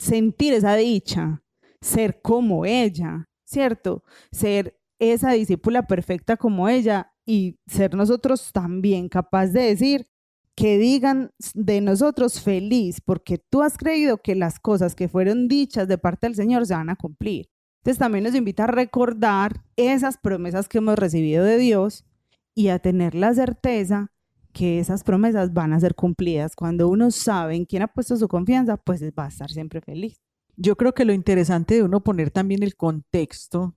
sentir 0.00 0.52
esa 0.52 0.74
dicha, 0.74 1.44
ser 1.80 2.20
como 2.22 2.66
ella, 2.66 3.28
¿cierto? 3.44 4.02
Ser 4.32 4.76
esa 4.98 5.30
discípula 5.30 5.86
perfecta 5.86 6.36
como 6.36 6.68
ella 6.68 7.12
y 7.24 7.60
ser 7.68 7.94
nosotros 7.94 8.50
también 8.52 9.08
capaz 9.08 9.48
de 9.48 9.62
decir 9.62 10.08
que 10.56 10.76
digan 10.78 11.30
de 11.54 11.80
nosotros 11.80 12.40
feliz, 12.40 13.00
porque 13.00 13.38
tú 13.38 13.62
has 13.62 13.78
creído 13.78 14.18
que 14.18 14.34
las 14.34 14.58
cosas 14.58 14.96
que 14.96 15.08
fueron 15.08 15.46
dichas 15.46 15.86
de 15.86 15.98
parte 15.98 16.26
del 16.26 16.34
Señor 16.34 16.66
se 16.66 16.74
van 16.74 16.90
a 16.90 16.96
cumplir. 16.96 17.48
Entonces 17.78 18.00
también 18.00 18.24
nos 18.24 18.34
invita 18.34 18.64
a 18.64 18.68
recordar 18.68 19.62
esas 19.76 20.18
promesas 20.18 20.68
que 20.68 20.78
hemos 20.78 20.98
recibido 20.98 21.44
de 21.44 21.58
Dios 21.58 22.04
y 22.56 22.68
a 22.68 22.80
tener 22.80 23.14
la 23.14 23.34
certeza 23.34 24.10
que 24.54 24.78
esas 24.78 25.04
promesas 25.04 25.52
van 25.52 25.74
a 25.74 25.80
ser 25.80 25.94
cumplidas. 25.94 26.56
Cuando 26.56 26.88
uno 26.88 27.10
sabe 27.10 27.56
en 27.56 27.66
quién 27.66 27.82
ha 27.82 27.88
puesto 27.88 28.16
su 28.16 28.28
confianza, 28.28 28.78
pues 28.78 29.02
va 29.02 29.26
a 29.26 29.28
estar 29.28 29.50
siempre 29.50 29.82
feliz. 29.82 30.22
Yo 30.56 30.76
creo 30.76 30.94
que 30.94 31.04
lo 31.04 31.12
interesante 31.12 31.74
de 31.74 31.82
uno 31.82 32.02
poner 32.02 32.30
también 32.30 32.62
el 32.62 32.76
contexto, 32.76 33.74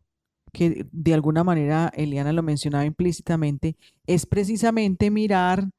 que 0.53 0.87
de 0.91 1.13
alguna 1.13 1.43
manera 1.43 1.91
Eliana 1.95 2.31
lo 2.31 2.43
mencionaba 2.43 2.85
implícitamente, 2.85 3.75
es 4.05 4.25
precisamente 4.25 5.09
mirar 5.09 5.69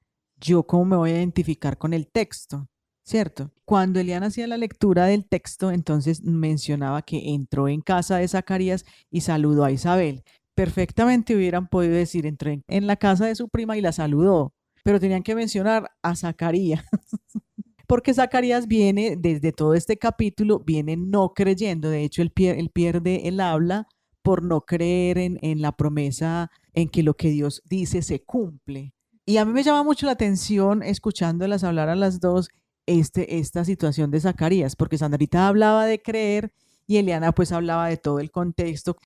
yo 0.40 0.64
cómo 0.64 0.84
me 0.84 0.96
voy 0.96 1.10
a 1.10 1.18
identificar 1.18 1.78
con 1.78 1.94
el 1.94 2.08
texto, 2.08 2.68
¿cierto? 3.04 3.52
Cuando 3.64 4.00
Eliana 4.00 4.26
hacía 4.26 4.46
la 4.46 4.56
lectura 4.56 5.06
del 5.06 5.26
texto, 5.26 5.70
entonces 5.70 6.22
mencionaba 6.24 7.02
que 7.02 7.34
entró 7.34 7.68
en 7.68 7.80
casa 7.80 8.16
de 8.18 8.28
Zacarías 8.28 8.84
y 9.10 9.20
saludó 9.20 9.64
a 9.64 9.70
Isabel. 9.72 10.24
Perfectamente 10.54 11.36
hubieran 11.36 11.68
podido 11.68 11.94
decir, 11.94 12.26
entró 12.26 12.50
en, 12.50 12.86
la 12.86 12.96
casa 12.96 13.26
de 13.26 13.36
su 13.36 13.48
prima 13.48 13.76
y 13.76 13.80
la 13.80 13.92
saludó, 13.92 14.54
pero 14.84 15.00
tenían 15.00 15.22
que 15.22 15.34
mencionar 15.34 15.90
a 16.02 16.16
Zacarías. 16.16 16.84
Porque 17.86 18.12
Zacarías 18.12 18.66
viene, 18.66 19.16
desde 19.16 19.50
todo 19.52 19.72
este 19.74 19.96
capítulo, 19.96 20.58
viene 20.60 20.96
no 20.96 21.32
creyendo. 21.32 21.88
De 21.88 22.04
hecho, 22.04 22.20
él, 22.22 22.32
pier- 22.34 22.58
él 22.58 22.70
pierde 22.70 23.28
el 23.28 23.40
habla 23.40 23.86
por 24.22 24.42
no 24.42 24.60
creer 24.62 25.16
en, 25.16 25.38
en 25.40 25.62
la 25.62 25.72
promesa, 25.72 26.50
en 26.74 26.90
que 26.90 27.02
lo 27.02 27.14
que 27.14 27.30
Dios 27.30 27.62
dice 27.64 28.02
se 28.02 28.22
cumple. 28.22 28.92
Y 29.24 29.38
a 29.38 29.44
mí 29.46 29.52
me 29.52 29.62
llama 29.62 29.82
mucho 29.84 30.04
la 30.06 30.12
atención, 30.12 30.82
escuchándolas 30.82 31.64
hablar 31.64 31.88
a 31.88 31.96
las 31.96 32.20
dos, 32.20 32.48
este, 32.86 33.38
esta 33.38 33.64
situación 33.64 34.10
de 34.10 34.20
Zacarías, 34.20 34.76
porque 34.76 34.98
Sandrita 34.98 35.48
hablaba 35.48 35.86
de 35.86 36.02
creer 36.02 36.52
y 36.86 36.96
Eliana 36.96 37.32
pues 37.32 37.52
hablaba 37.52 37.88
de 37.88 37.96
todo 37.96 38.18
el 38.20 38.30
contexto. 38.30 38.96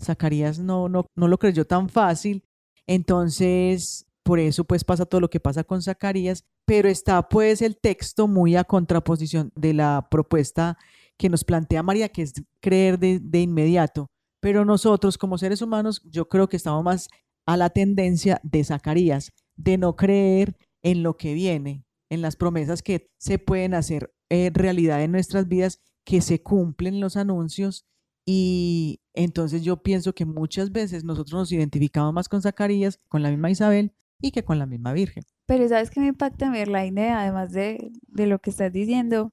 Zacarías 0.00 0.58
no, 0.58 0.88
no, 0.88 1.06
no 1.14 1.28
lo 1.28 1.38
creyó 1.38 1.64
tan 1.64 1.88
fácil, 1.88 2.42
entonces 2.86 4.05
por 4.26 4.40
eso 4.40 4.64
pues 4.64 4.82
pasa 4.82 5.06
todo 5.06 5.20
lo 5.20 5.30
que 5.30 5.38
pasa 5.38 5.62
con 5.62 5.80
Zacarías, 5.80 6.44
pero 6.64 6.88
está 6.88 7.28
pues 7.28 7.62
el 7.62 7.76
texto 7.76 8.26
muy 8.26 8.56
a 8.56 8.64
contraposición 8.64 9.52
de 9.54 9.72
la 9.72 10.08
propuesta 10.10 10.76
que 11.16 11.28
nos 11.28 11.44
plantea 11.44 11.84
María, 11.84 12.08
que 12.08 12.22
es 12.22 12.32
creer 12.60 12.98
de, 12.98 13.20
de 13.20 13.40
inmediato. 13.42 14.10
Pero 14.40 14.64
nosotros 14.64 15.16
como 15.16 15.38
seres 15.38 15.62
humanos, 15.62 16.02
yo 16.04 16.28
creo 16.28 16.48
que 16.48 16.56
estamos 16.56 16.82
más 16.82 17.08
a 17.46 17.56
la 17.56 17.70
tendencia 17.70 18.40
de 18.42 18.64
Zacarías, 18.64 19.30
de 19.54 19.78
no 19.78 19.94
creer 19.94 20.56
en 20.82 21.04
lo 21.04 21.16
que 21.16 21.32
viene, 21.32 21.84
en 22.10 22.20
las 22.20 22.34
promesas 22.34 22.82
que 22.82 23.08
se 23.18 23.38
pueden 23.38 23.74
hacer 23.74 24.12
en 24.28 24.54
realidad 24.54 25.04
en 25.04 25.12
nuestras 25.12 25.46
vidas, 25.46 25.80
que 26.04 26.20
se 26.20 26.42
cumplen 26.42 26.98
los 26.98 27.16
anuncios. 27.16 27.86
Y 28.26 29.02
entonces 29.14 29.62
yo 29.62 29.84
pienso 29.84 30.16
que 30.16 30.24
muchas 30.24 30.72
veces 30.72 31.04
nosotros 31.04 31.38
nos 31.38 31.52
identificamos 31.52 32.12
más 32.12 32.28
con 32.28 32.42
Zacarías, 32.42 32.98
con 33.06 33.22
la 33.22 33.30
misma 33.30 33.52
Isabel 33.52 33.92
y 34.20 34.30
que 34.30 34.44
con 34.44 34.58
la 34.58 34.66
misma 34.66 34.92
Virgen. 34.92 35.24
Pero 35.46 35.68
¿sabes 35.68 35.90
qué 35.90 36.00
me 36.00 36.08
impacta, 36.08 36.50
Merlaine? 36.50 37.10
Además 37.10 37.52
de, 37.52 37.90
de 38.08 38.26
lo 38.26 38.38
que 38.38 38.50
estás 38.50 38.72
diciendo, 38.72 39.30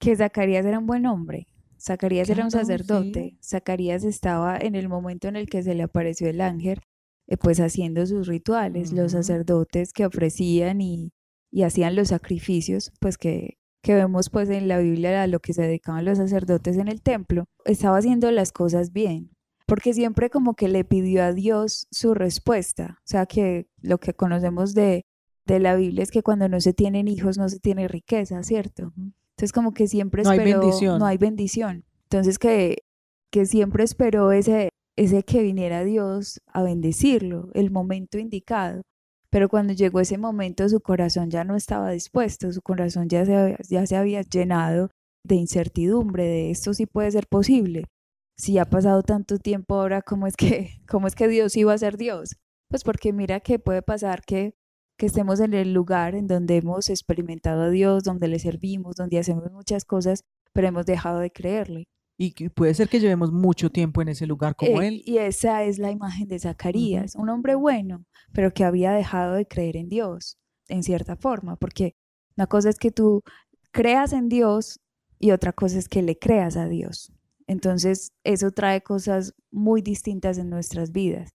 que 0.00 0.16
Zacarías 0.16 0.64
era 0.64 0.78
un 0.78 0.86
buen 0.86 1.06
hombre. 1.06 1.46
Zacarías 1.78 2.28
era 2.30 2.44
un 2.44 2.50
sacerdote. 2.50 3.36
Zacarías 3.42 4.04
estaba 4.04 4.56
en 4.58 4.74
el 4.74 4.88
momento 4.88 5.28
en 5.28 5.36
el 5.36 5.46
que 5.46 5.62
se 5.62 5.74
le 5.74 5.82
apareció 5.82 6.28
el 6.28 6.40
ángel, 6.40 6.80
eh, 7.26 7.36
pues 7.36 7.60
haciendo 7.60 8.06
sus 8.06 8.26
rituales. 8.26 8.92
Los 8.92 9.12
sacerdotes 9.12 9.92
que 9.92 10.06
ofrecían 10.06 10.80
y, 10.80 11.12
y 11.50 11.62
hacían 11.62 11.96
los 11.96 12.08
sacrificios, 12.08 12.92
pues 13.00 13.18
que, 13.18 13.58
que 13.82 13.94
vemos 13.94 14.30
pues 14.30 14.48
en 14.48 14.68
la 14.68 14.78
Biblia 14.78 15.22
a 15.22 15.26
lo 15.26 15.40
que 15.40 15.52
se 15.52 15.62
dedicaban 15.62 16.04
los 16.04 16.18
sacerdotes 16.18 16.76
en 16.76 16.88
el 16.88 17.02
templo, 17.02 17.44
estaba 17.64 17.98
haciendo 17.98 18.30
las 18.30 18.52
cosas 18.52 18.92
bien. 18.92 19.30
Porque 19.66 19.92
siempre 19.94 20.30
como 20.30 20.54
que 20.54 20.68
le 20.68 20.84
pidió 20.84 21.24
a 21.24 21.32
Dios 21.32 21.88
su 21.90 22.14
respuesta. 22.14 22.98
O 23.00 23.06
sea 23.06 23.26
que 23.26 23.66
lo 23.80 23.98
que 23.98 24.14
conocemos 24.14 24.74
de, 24.74 25.04
de 25.46 25.60
la 25.60 25.74
Biblia 25.76 26.02
es 26.02 26.10
que 26.10 26.22
cuando 26.22 26.48
no 26.48 26.60
se 26.60 26.72
tienen 26.72 27.08
hijos 27.08 27.36
no 27.38 27.48
se 27.48 27.58
tiene 27.60 27.88
riqueza, 27.88 28.42
¿cierto? 28.42 28.92
Entonces 28.96 29.52
como 29.52 29.72
que 29.74 29.88
siempre 29.88 30.22
No 30.22 30.30
hay 30.30 30.38
esperó, 30.38 30.60
bendición. 30.60 30.98
no 30.98 31.06
hay 31.06 31.18
bendición. 31.18 31.84
Entonces 32.04 32.38
que, 32.38 32.84
que 33.30 33.44
siempre 33.46 33.84
esperó 33.84 34.32
ese, 34.32 34.70
ese 34.96 35.24
que 35.24 35.42
viniera 35.42 35.84
Dios 35.84 36.40
a 36.46 36.62
bendecirlo, 36.62 37.50
el 37.54 37.70
momento 37.70 38.18
indicado. 38.18 38.82
Pero 39.30 39.48
cuando 39.48 39.72
llegó 39.72 40.00
ese 40.00 40.16
momento 40.18 40.68
su 40.68 40.80
corazón 40.80 41.30
ya 41.30 41.44
no 41.44 41.56
estaba 41.56 41.90
dispuesto, 41.90 42.52
su 42.52 42.62
corazón 42.62 43.08
ya 43.08 43.24
se, 43.26 43.56
ya 43.68 43.86
se 43.86 43.96
había 43.96 44.22
llenado 44.22 44.90
de 45.24 45.34
incertidumbre, 45.34 46.24
de 46.24 46.50
esto 46.50 46.72
sí 46.72 46.86
puede 46.86 47.10
ser 47.10 47.26
posible. 47.26 47.86
Si 48.36 48.58
ha 48.58 48.66
pasado 48.66 49.02
tanto 49.02 49.38
tiempo 49.38 49.74
ahora, 49.76 50.02
¿cómo 50.02 50.26
es 50.26 50.36
que, 50.36 50.80
cómo 50.88 51.06
es 51.06 51.14
que 51.14 51.28
Dios 51.28 51.56
iba 51.56 51.72
a 51.72 51.78
ser 51.78 51.96
Dios? 51.96 52.36
Pues 52.68 52.84
porque 52.84 53.12
mira 53.12 53.40
que 53.40 53.58
puede 53.58 53.82
pasar 53.82 54.22
que, 54.24 54.54
que 54.98 55.06
estemos 55.06 55.40
en 55.40 55.54
el 55.54 55.72
lugar 55.72 56.14
en 56.14 56.26
donde 56.26 56.56
hemos 56.56 56.90
experimentado 56.90 57.62
a 57.62 57.70
Dios, 57.70 58.02
donde 58.02 58.28
le 58.28 58.38
servimos, 58.38 58.96
donde 58.96 59.18
hacemos 59.18 59.50
muchas 59.52 59.84
cosas, 59.84 60.24
pero 60.52 60.68
hemos 60.68 60.86
dejado 60.86 61.20
de 61.20 61.30
creerle. 61.30 61.84
Y 62.18 62.48
puede 62.48 62.72
ser 62.72 62.88
que 62.88 62.98
llevemos 62.98 63.30
mucho 63.30 63.70
tiempo 63.70 64.00
en 64.00 64.08
ese 64.08 64.26
lugar 64.26 64.56
como 64.56 64.80
Eh, 64.80 64.88
él. 64.88 65.02
Y 65.04 65.18
esa 65.18 65.64
es 65.64 65.78
la 65.78 65.90
imagen 65.90 66.28
de 66.28 66.38
Zacarías, 66.38 67.14
un 67.14 67.28
hombre 67.28 67.54
bueno, 67.54 68.04
pero 68.32 68.52
que 68.52 68.64
había 68.64 68.92
dejado 68.92 69.34
de 69.34 69.46
creer 69.46 69.76
en 69.76 69.88
Dios, 69.88 70.38
en 70.68 70.82
cierta 70.82 71.16
forma, 71.16 71.56
porque 71.56 71.94
una 72.36 72.46
cosa 72.46 72.70
es 72.70 72.78
que 72.78 72.90
tú 72.90 73.22
creas 73.70 74.12
en 74.14 74.28
Dios 74.28 74.80
y 75.18 75.32
otra 75.32 75.52
cosa 75.52 75.78
es 75.78 75.88
que 75.88 76.02
le 76.02 76.18
creas 76.18 76.56
a 76.56 76.68
Dios. 76.68 77.12
Entonces, 77.48 78.12
eso 78.24 78.50
trae 78.50 78.82
cosas 78.82 79.34
muy 79.50 79.82
distintas 79.82 80.38
en 80.38 80.50
nuestras 80.50 80.92
vidas. 80.92 81.30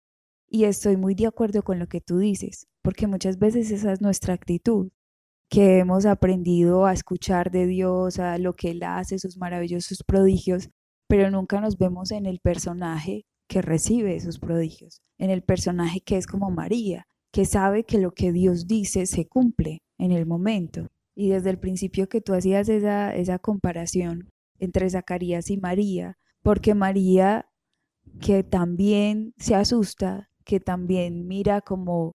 Y 0.50 0.66
estoy 0.66 0.98
muy 0.98 1.16
de 1.16 1.28
acuerdo 1.28 1.64
con 1.64 1.80
lo 1.80 1.88
que 1.88 2.02
tú 2.02 2.18
dices, 2.18 2.68
porque 2.82 3.08
muchas 3.08 3.40
veces 3.40 3.72
esa 3.72 3.94
es 3.94 4.02
nuestra 4.02 4.34
actitud, 4.34 4.90
que 5.50 5.80
hemos 5.80 6.06
aprendido 6.06 6.86
a 6.86 6.94
escuchar 6.94 7.52
de 7.52 7.68
Dios, 7.68 8.20
a 8.20 8.38
lo 8.38 8.56
que 8.56 8.72
Él 8.72 8.84
hace, 8.84 9.20
sus 9.20 9.38
maravillosos 9.38 10.04
prodigios, 10.06 10.70
pero 11.08 11.32
nunca 11.32 11.62
nos 11.62 11.78
vemos 11.78 12.12
en 12.12 12.26
el 12.26 12.40
personaje 12.40 13.26
que 13.50 13.62
recibe 13.62 14.16
esos 14.16 14.40
prodigios, 14.40 15.02
en 15.18 15.30
el 15.30 15.44
personaje 15.44 16.02
que 16.02 16.18
es 16.18 16.26
como 16.26 16.52
María, 16.52 17.06
que 17.34 17.46
sabe 17.46 17.84
que 17.84 17.98
lo 17.98 18.14
que 18.14 18.32
Dios 18.32 18.68
dice 18.68 19.06
se 19.06 19.28
cumple 19.28 19.80
en 19.98 20.12
el 20.12 20.26
momento. 20.26 20.88
Y 21.16 21.30
desde 21.30 21.50
el 21.50 21.60
principio 21.60 22.08
que 22.08 22.22
tú 22.22 22.34
hacías 22.34 22.70
esa, 22.70 23.14
esa 23.14 23.40
comparación 23.40 24.30
entre 24.62 24.90
Zacarías 24.90 25.50
y 25.50 25.58
María, 25.58 26.18
porque 26.42 26.76
María, 26.76 27.50
que 28.22 28.44
también 28.44 29.34
se 29.38 29.56
asusta, 29.56 30.30
que 30.46 30.60
también 30.60 31.28
mira 31.28 31.62
como, 31.62 32.14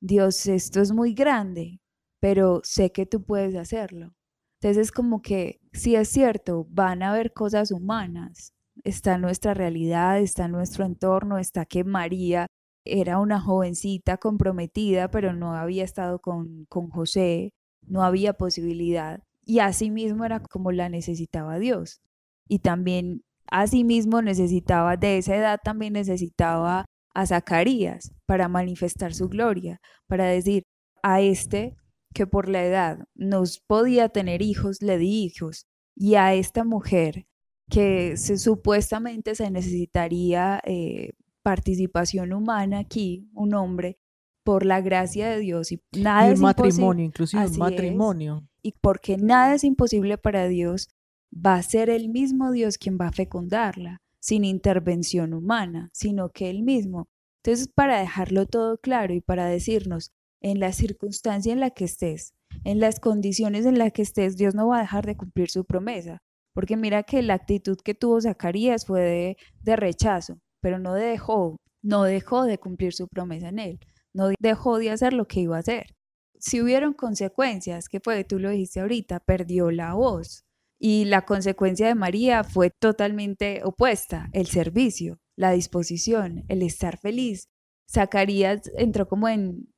Dios, 0.00 0.46
esto 0.46 0.80
es 0.80 0.92
muy 0.92 1.14
grande, 1.14 1.80
pero 2.20 2.60
sé 2.62 2.92
que 2.92 3.06
tú 3.06 3.24
puedes 3.24 3.56
hacerlo. 3.56 4.14
Entonces 4.60 4.88
es 4.88 4.92
como 4.92 5.22
que, 5.22 5.60
si 5.72 5.96
es 5.96 6.08
cierto, 6.08 6.66
van 6.70 7.02
a 7.02 7.10
haber 7.10 7.32
cosas 7.32 7.70
humanas, 7.70 8.52
está 8.84 9.18
nuestra 9.18 9.54
realidad, 9.54 10.20
está 10.20 10.48
nuestro 10.48 10.84
entorno, 10.84 11.38
está 11.38 11.64
que 11.64 11.84
María 11.84 12.46
era 12.84 13.18
una 13.18 13.40
jovencita 13.40 14.18
comprometida, 14.18 15.10
pero 15.10 15.32
no 15.32 15.54
había 15.54 15.84
estado 15.84 16.20
con, 16.20 16.66
con 16.68 16.88
José, 16.90 17.52
no 17.82 18.02
había 18.02 18.34
posibilidad. 18.34 19.22
Y 19.46 19.60
asimismo 19.60 20.26
era 20.26 20.40
como 20.40 20.72
la 20.72 20.90
necesitaba 20.90 21.58
Dios. 21.58 22.02
Y 22.48 22.58
también 22.58 23.22
asimismo 23.50 24.20
necesitaba, 24.20 24.96
de 24.96 25.18
esa 25.18 25.36
edad 25.36 25.60
también 25.62 25.94
necesitaba 25.94 26.84
a 27.14 27.26
Zacarías 27.26 28.12
para 28.26 28.48
manifestar 28.48 29.14
su 29.14 29.28
gloria, 29.28 29.80
para 30.06 30.26
decir 30.26 30.64
a 31.02 31.20
este 31.20 31.76
que 32.12 32.26
por 32.26 32.48
la 32.48 32.64
edad 32.64 32.98
nos 33.14 33.60
podía 33.60 34.08
tener 34.08 34.42
hijos, 34.42 34.82
le 34.82 34.98
di 34.98 35.24
hijos, 35.24 35.66
y 35.94 36.16
a 36.16 36.34
esta 36.34 36.64
mujer 36.64 37.26
que 37.70 38.16
supuestamente 38.16 39.34
se 39.34 39.50
necesitaría 39.50 40.60
eh, 40.64 41.12
participación 41.42 42.32
humana 42.32 42.80
aquí, 42.80 43.28
un 43.32 43.54
hombre, 43.54 43.98
por 44.46 44.64
la 44.64 44.80
gracia 44.80 45.28
de 45.28 45.40
Dios 45.40 45.72
y 45.72 45.82
nada 45.98 46.28
y 46.28 46.34
es 46.34 46.40
matrimonio, 46.40 47.04
inclusive 47.04 47.42
Así 47.42 47.60
un 47.60 47.66
es. 47.66 47.72
matrimonio. 47.72 48.48
Y 48.62 48.74
porque 48.80 49.16
nada 49.16 49.56
es 49.56 49.64
imposible 49.64 50.18
para 50.18 50.46
Dios, 50.46 50.88
va 51.34 51.56
a 51.56 51.62
ser 51.64 51.90
el 51.90 52.08
mismo 52.10 52.52
Dios 52.52 52.78
quien 52.78 52.96
va 52.96 53.08
a 53.08 53.12
fecundarla, 53.12 54.02
sin 54.20 54.44
intervención 54.44 55.34
humana, 55.34 55.90
sino 55.92 56.30
que 56.30 56.48
Él 56.48 56.62
mismo. 56.62 57.08
Entonces, 57.42 57.66
para 57.66 57.98
dejarlo 57.98 58.46
todo 58.46 58.78
claro 58.78 59.14
y 59.14 59.20
para 59.20 59.46
decirnos, 59.46 60.12
en 60.40 60.60
la 60.60 60.72
circunstancia 60.72 61.52
en 61.52 61.58
la 61.58 61.70
que 61.70 61.84
estés, 61.84 62.32
en 62.62 62.78
las 62.78 63.00
condiciones 63.00 63.66
en 63.66 63.78
las 63.78 63.92
que 63.92 64.02
estés, 64.02 64.36
Dios 64.36 64.54
no 64.54 64.68
va 64.68 64.78
a 64.78 64.82
dejar 64.82 65.06
de 65.06 65.16
cumplir 65.16 65.50
su 65.50 65.64
promesa. 65.64 66.22
Porque 66.54 66.76
mira 66.76 67.02
que 67.02 67.20
la 67.20 67.34
actitud 67.34 67.78
que 67.84 67.94
tuvo 67.94 68.20
Zacarías 68.20 68.86
fue 68.86 69.00
de, 69.00 69.36
de 69.60 69.74
rechazo, 69.74 70.38
pero 70.60 70.78
no 70.78 70.94
dejó, 70.94 71.56
no 71.82 72.04
dejó 72.04 72.44
de 72.44 72.58
cumplir 72.58 72.92
su 72.92 73.08
promesa 73.08 73.48
en 73.48 73.58
él, 73.58 73.80
no 74.16 74.30
dejó 74.40 74.78
de 74.78 74.90
hacer 74.90 75.12
lo 75.12 75.26
que 75.26 75.40
iba 75.40 75.56
a 75.56 75.60
hacer. 75.60 75.94
Si 76.38 76.60
hubieron 76.60 76.92
consecuencias, 76.94 77.88
que 77.88 78.00
fue, 78.00 78.24
tú 78.24 78.38
lo 78.38 78.50
dijiste 78.50 78.80
ahorita, 78.80 79.20
perdió 79.20 79.70
la 79.70 79.94
voz. 79.94 80.44
Y 80.78 81.06
la 81.06 81.24
consecuencia 81.24 81.86
de 81.86 81.94
María 81.94 82.44
fue 82.44 82.70
totalmente 82.70 83.62
opuesta, 83.64 84.28
el 84.32 84.46
servicio, 84.46 85.18
la 85.36 85.52
disposición, 85.52 86.44
el 86.48 86.62
estar 86.62 86.98
feliz. 86.98 87.48
Zacarías 87.90 88.70
entró 88.76 89.08
como 89.08 89.28
en, 89.28 89.68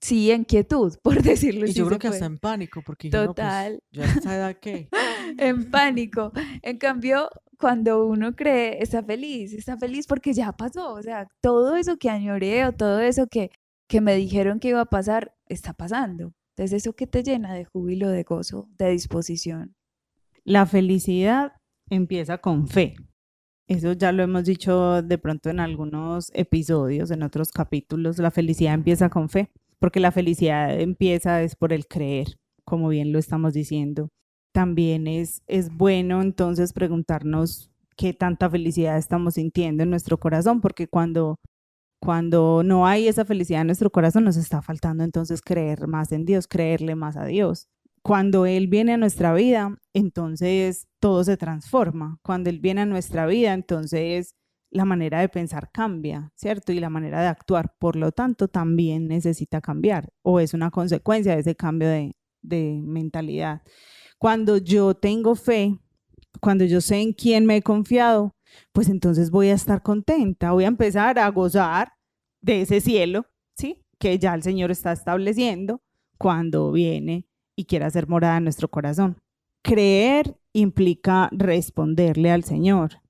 sí, 0.00 0.30
en 0.30 0.44
quietud, 0.44 0.94
por 1.02 1.22
decirlo 1.22 1.66
Y 1.66 1.70
así. 1.70 1.74
yo 1.74 1.86
creo 1.86 1.98
que 1.98 2.08
hasta 2.08 2.18
puede. 2.20 2.32
en 2.34 2.38
pánico, 2.38 2.82
porque 2.84 3.10
yo, 3.10 3.24
no, 3.24 3.34
pues, 3.34 3.34
Total. 3.34 3.80
yo 3.90 4.02
a 4.02 4.06
esta 4.06 4.36
edad 4.36 4.56
qué. 4.60 4.88
en 5.38 5.70
pánico. 5.70 6.32
En 6.62 6.78
cambio, 6.78 7.28
cuando 7.58 8.06
uno 8.06 8.34
cree, 8.36 8.80
está 8.82 9.02
feliz, 9.02 9.52
está 9.52 9.76
feliz 9.76 10.06
porque 10.06 10.32
ya 10.32 10.52
pasó. 10.52 10.94
O 10.94 11.02
sea, 11.02 11.26
todo 11.42 11.76
eso 11.76 11.96
que 11.96 12.10
añoré 12.10 12.64
o 12.66 12.72
todo 12.72 13.00
eso 13.00 13.26
que, 13.26 13.50
que 13.88 14.00
me 14.00 14.14
dijeron 14.14 14.60
que 14.60 14.68
iba 14.68 14.82
a 14.82 14.86
pasar, 14.86 15.34
está 15.46 15.72
pasando. 15.72 16.34
Entonces, 16.56 16.82
eso 16.82 16.94
que 16.94 17.06
te 17.06 17.22
llena 17.22 17.54
de 17.54 17.64
júbilo, 17.64 18.08
de 18.08 18.22
gozo, 18.22 18.68
de 18.78 18.90
disposición. 18.90 19.74
La 20.44 20.66
felicidad 20.66 21.52
empieza 21.88 22.38
con 22.38 22.68
fe. 22.68 22.96
Eso 23.66 23.92
ya 23.92 24.12
lo 24.12 24.22
hemos 24.22 24.44
dicho 24.44 25.02
de 25.02 25.18
pronto 25.18 25.50
en 25.50 25.60
algunos 25.60 26.30
episodios, 26.34 27.10
en 27.10 27.22
otros 27.22 27.50
capítulos. 27.50 28.18
La 28.18 28.30
felicidad 28.30 28.74
empieza 28.74 29.10
con 29.10 29.28
fe, 29.28 29.50
porque 29.78 30.00
la 30.00 30.10
felicidad 30.10 30.80
empieza 30.80 31.42
es 31.42 31.54
por 31.54 31.72
el 31.72 31.86
creer, 31.86 32.38
como 32.64 32.88
bien 32.88 33.12
lo 33.12 33.18
estamos 33.18 33.52
diciendo. 33.52 34.08
También 34.52 35.06
es, 35.06 35.42
es 35.46 35.74
bueno 35.74 36.22
entonces 36.22 36.72
preguntarnos 36.72 37.70
qué 37.96 38.14
tanta 38.14 38.48
felicidad 38.48 38.96
estamos 38.96 39.34
sintiendo 39.34 39.82
en 39.82 39.90
nuestro 39.90 40.18
corazón, 40.18 40.60
porque 40.60 40.88
cuando, 40.88 41.36
cuando 42.00 42.62
no 42.64 42.86
hay 42.86 43.08
esa 43.08 43.24
felicidad 43.24 43.62
en 43.62 43.68
nuestro 43.68 43.90
corazón 43.90 44.24
nos 44.24 44.36
está 44.36 44.62
faltando 44.62 45.04
entonces 45.04 45.42
creer 45.42 45.86
más 45.88 46.12
en 46.12 46.24
Dios, 46.24 46.46
creerle 46.46 46.94
más 46.94 47.16
a 47.16 47.24
Dios 47.24 47.68
cuando 48.08 48.46
Él 48.46 48.68
viene 48.68 48.94
a 48.94 48.96
nuestra 48.96 49.34
vida, 49.34 49.76
entonces 49.92 50.88
todo 50.98 51.24
se 51.24 51.36
transforma. 51.36 52.18
Cuando 52.22 52.48
Él 52.48 52.58
viene 52.58 52.80
a 52.80 52.86
nuestra 52.86 53.26
vida, 53.26 53.52
entonces 53.52 54.34
la 54.70 54.86
manera 54.86 55.20
de 55.20 55.28
pensar 55.28 55.70
cambia, 55.72 56.32
¿cierto? 56.34 56.72
Y 56.72 56.80
la 56.80 56.88
manera 56.88 57.20
de 57.20 57.28
actuar, 57.28 57.74
por 57.78 57.96
lo 57.96 58.10
tanto, 58.10 58.48
también 58.48 59.08
necesita 59.08 59.60
cambiar 59.60 60.10
o 60.22 60.40
es 60.40 60.54
una 60.54 60.70
consecuencia 60.70 61.34
de 61.34 61.40
ese 61.40 61.54
cambio 61.54 61.88
de, 61.88 62.16
de 62.40 62.80
mentalidad. 62.82 63.60
Cuando 64.18 64.56
yo 64.56 64.94
tengo 64.94 65.34
fe, 65.34 65.78
cuando 66.40 66.64
yo 66.64 66.80
sé 66.80 67.00
en 67.00 67.12
quién 67.12 67.44
me 67.44 67.56
he 67.56 67.62
confiado, 67.62 68.32
pues 68.72 68.88
entonces 68.88 69.30
voy 69.30 69.48
a 69.48 69.54
estar 69.54 69.82
contenta, 69.82 70.52
voy 70.52 70.64
a 70.64 70.68
empezar 70.68 71.18
a 71.18 71.28
gozar 71.28 71.92
de 72.40 72.62
ese 72.62 72.80
cielo, 72.80 73.26
¿sí? 73.56 73.82
Que 73.98 74.18
ya 74.18 74.34
el 74.34 74.42
Señor 74.42 74.70
está 74.70 74.92
estableciendo 74.92 75.80
cuando 76.18 76.72
viene 76.72 77.26
y 77.56 77.64
quiere 77.64 77.84
hacer 77.84 78.08
morada 78.08 78.36
en 78.36 78.44
nuestro 78.44 78.68
corazón. 78.68 79.18
Creer 79.62 80.36
implica 80.52 81.28
responderle 81.32 82.30
al 82.30 82.44
Señor. 82.44 83.00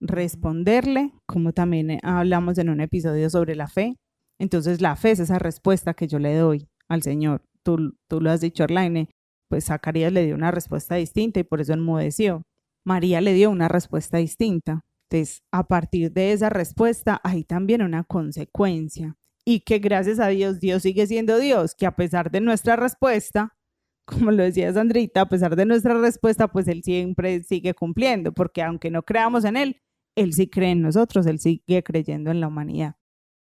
Responderle, 0.00 1.12
como 1.26 1.52
también 1.52 1.98
hablamos 2.02 2.56
en 2.58 2.70
un 2.70 2.80
episodio 2.80 3.28
sobre 3.28 3.54
la 3.54 3.68
fe. 3.68 3.96
Entonces 4.38 4.80
la 4.80 4.96
fe 4.96 5.10
es 5.10 5.20
esa 5.20 5.38
respuesta 5.38 5.92
que 5.92 6.08
yo 6.08 6.18
le 6.18 6.34
doy 6.34 6.68
al 6.88 7.02
Señor. 7.02 7.42
Tú, 7.62 7.94
tú 8.08 8.20
lo 8.20 8.30
has 8.30 8.40
dicho, 8.40 8.64
Arlaine, 8.64 9.10
pues 9.48 9.66
Zacarías 9.66 10.12
le 10.12 10.24
dio 10.24 10.34
una 10.34 10.50
respuesta 10.50 10.94
distinta 10.94 11.40
y 11.40 11.44
por 11.44 11.60
eso 11.60 11.74
enmudeció. 11.74 12.42
María 12.84 13.20
le 13.20 13.34
dio 13.34 13.50
una 13.50 13.68
respuesta 13.68 14.18
distinta. 14.18 14.84
Entonces, 15.08 15.42
a 15.50 15.66
partir 15.66 16.12
de 16.12 16.32
esa 16.32 16.50
respuesta 16.50 17.20
hay 17.24 17.44
también 17.44 17.82
una 17.82 18.04
consecuencia. 18.04 19.16
Y 19.44 19.60
que 19.60 19.78
gracias 19.78 20.20
a 20.20 20.28
Dios, 20.28 20.60
Dios 20.60 20.82
sigue 20.82 21.06
siendo 21.06 21.38
Dios, 21.38 21.74
que 21.74 21.86
a 21.86 21.96
pesar 21.96 22.30
de 22.30 22.40
nuestra 22.40 22.76
respuesta, 22.76 23.56
como 24.04 24.30
lo 24.30 24.42
decía 24.42 24.72
Sandrita, 24.72 25.22
a 25.22 25.28
pesar 25.28 25.56
de 25.56 25.66
nuestra 25.66 25.94
respuesta, 26.00 26.48
pues 26.48 26.68
Él 26.68 26.82
siempre 26.82 27.42
sigue 27.42 27.74
cumpliendo, 27.74 28.32
porque 28.32 28.62
aunque 28.62 28.90
no 28.90 29.02
creamos 29.02 29.44
en 29.44 29.56
Él, 29.56 29.80
Él 30.14 30.32
sí 30.32 30.48
cree 30.48 30.72
en 30.72 30.82
nosotros, 30.82 31.26
Él 31.26 31.40
sigue 31.40 31.82
creyendo 31.82 32.30
en 32.30 32.40
la 32.40 32.48
humanidad. 32.48 32.96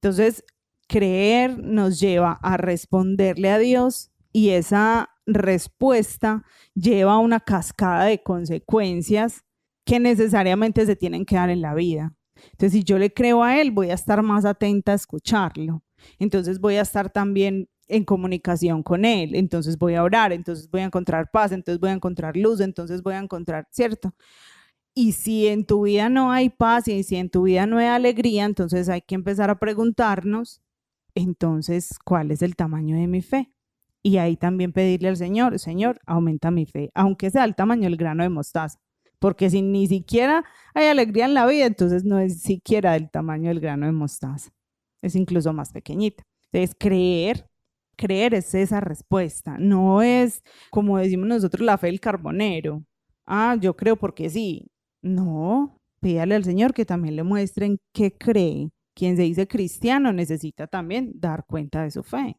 Entonces, 0.01 0.43
creer 0.87 1.59
nos 1.59 1.99
lleva 1.99 2.33
a 2.41 2.57
responderle 2.57 3.49
a 3.49 3.57
Dios 3.57 4.11
y 4.31 4.49
esa 4.49 5.12
respuesta 5.25 6.43
lleva 6.73 7.13
a 7.13 7.19
una 7.19 7.39
cascada 7.39 8.05
de 8.05 8.21
consecuencias 8.21 9.43
que 9.85 9.99
necesariamente 9.99 10.85
se 10.85 10.95
tienen 10.95 11.25
que 11.25 11.35
dar 11.35 11.49
en 11.49 11.61
la 11.61 11.73
vida. 11.73 12.13
Entonces, 12.51 12.71
si 12.73 12.83
yo 12.83 12.97
le 12.97 13.13
creo 13.13 13.43
a 13.43 13.59
Él, 13.59 13.71
voy 13.71 13.89
a 13.89 13.93
estar 13.93 14.21
más 14.23 14.45
atenta 14.45 14.91
a 14.91 14.95
escucharlo. 14.95 15.83
Entonces, 16.19 16.59
voy 16.59 16.75
a 16.75 16.81
estar 16.81 17.09
también 17.09 17.69
en 17.87 18.05
comunicación 18.05 18.83
con 18.83 19.05
Él. 19.05 19.35
Entonces, 19.35 19.77
voy 19.77 19.95
a 19.95 20.03
orar, 20.03 20.33
entonces 20.33 20.69
voy 20.69 20.81
a 20.81 20.85
encontrar 20.85 21.29
paz, 21.31 21.51
entonces 21.51 21.79
voy 21.79 21.89
a 21.89 21.93
encontrar 21.93 22.35
luz, 22.37 22.59
entonces 22.61 23.03
voy 23.03 23.13
a 23.15 23.19
encontrar, 23.19 23.67
¿cierto? 23.71 24.13
Y 24.95 25.13
si 25.13 25.47
en 25.47 25.65
tu 25.65 25.83
vida 25.83 26.09
no 26.09 26.31
hay 26.31 26.49
paz 26.49 26.87
y 26.87 27.03
si 27.03 27.15
en 27.15 27.29
tu 27.29 27.43
vida 27.43 27.65
no 27.65 27.79
hay 27.79 27.87
alegría, 27.87 28.45
entonces 28.45 28.89
hay 28.89 29.01
que 29.01 29.15
empezar 29.15 29.49
a 29.49 29.59
preguntarnos, 29.59 30.61
entonces, 31.15 31.99
¿cuál 32.03 32.31
es 32.31 32.41
el 32.41 32.55
tamaño 32.55 32.97
de 32.97 33.07
mi 33.07 33.21
fe? 33.21 33.51
Y 34.05 34.17
ahí 34.17 34.35
también 34.35 34.73
pedirle 34.73 35.07
al 35.09 35.17
Señor, 35.17 35.57
Señor, 35.59 35.99
aumenta 36.05 36.51
mi 36.51 36.65
fe, 36.65 36.91
aunque 36.93 37.31
sea 37.31 37.45
el 37.45 37.55
tamaño 37.55 37.83
del 37.83 37.95
grano 37.95 38.23
de 38.23 38.29
mostaza. 38.29 38.77
Porque 39.19 39.49
si 39.49 39.61
ni 39.61 39.87
siquiera 39.87 40.43
hay 40.73 40.87
alegría 40.87 41.25
en 41.25 41.33
la 41.33 41.45
vida, 41.47 41.65
entonces 41.65 42.03
no 42.03 42.19
es 42.19 42.41
siquiera 42.41 42.93
del 42.93 43.09
tamaño 43.09 43.47
del 43.47 43.61
grano 43.61 43.85
de 43.85 43.93
mostaza. 43.93 44.51
Es 45.01 45.15
incluso 45.15 45.53
más 45.53 45.71
pequeñita. 45.71 46.23
Entonces, 46.51 46.75
creer, 46.77 47.47
creer 47.95 48.33
es 48.33 48.53
esa 48.53 48.81
respuesta. 48.81 49.57
No 49.59 50.01
es, 50.01 50.43
como 50.69 50.97
decimos 50.97 51.27
nosotros, 51.27 51.65
la 51.65 51.77
fe 51.77 51.87
del 51.87 52.01
carbonero. 52.01 52.83
Ah, 53.25 53.55
yo 53.59 53.75
creo 53.77 53.95
porque 53.97 54.29
sí. 54.29 54.67
No, 55.01 55.77
pídale 56.01 56.35
al 56.35 56.43
Señor 56.43 56.73
que 56.73 56.85
también 56.85 57.15
le 57.15 57.23
muestren 57.23 57.77
qué 57.93 58.11
cree. 58.17 58.69
Quien 58.95 59.15
se 59.15 59.23
dice 59.23 59.47
cristiano 59.47 60.11
necesita 60.13 60.67
también 60.67 61.13
dar 61.15 61.45
cuenta 61.47 61.83
de 61.83 61.91
su 61.91 62.03
fe 62.03 62.37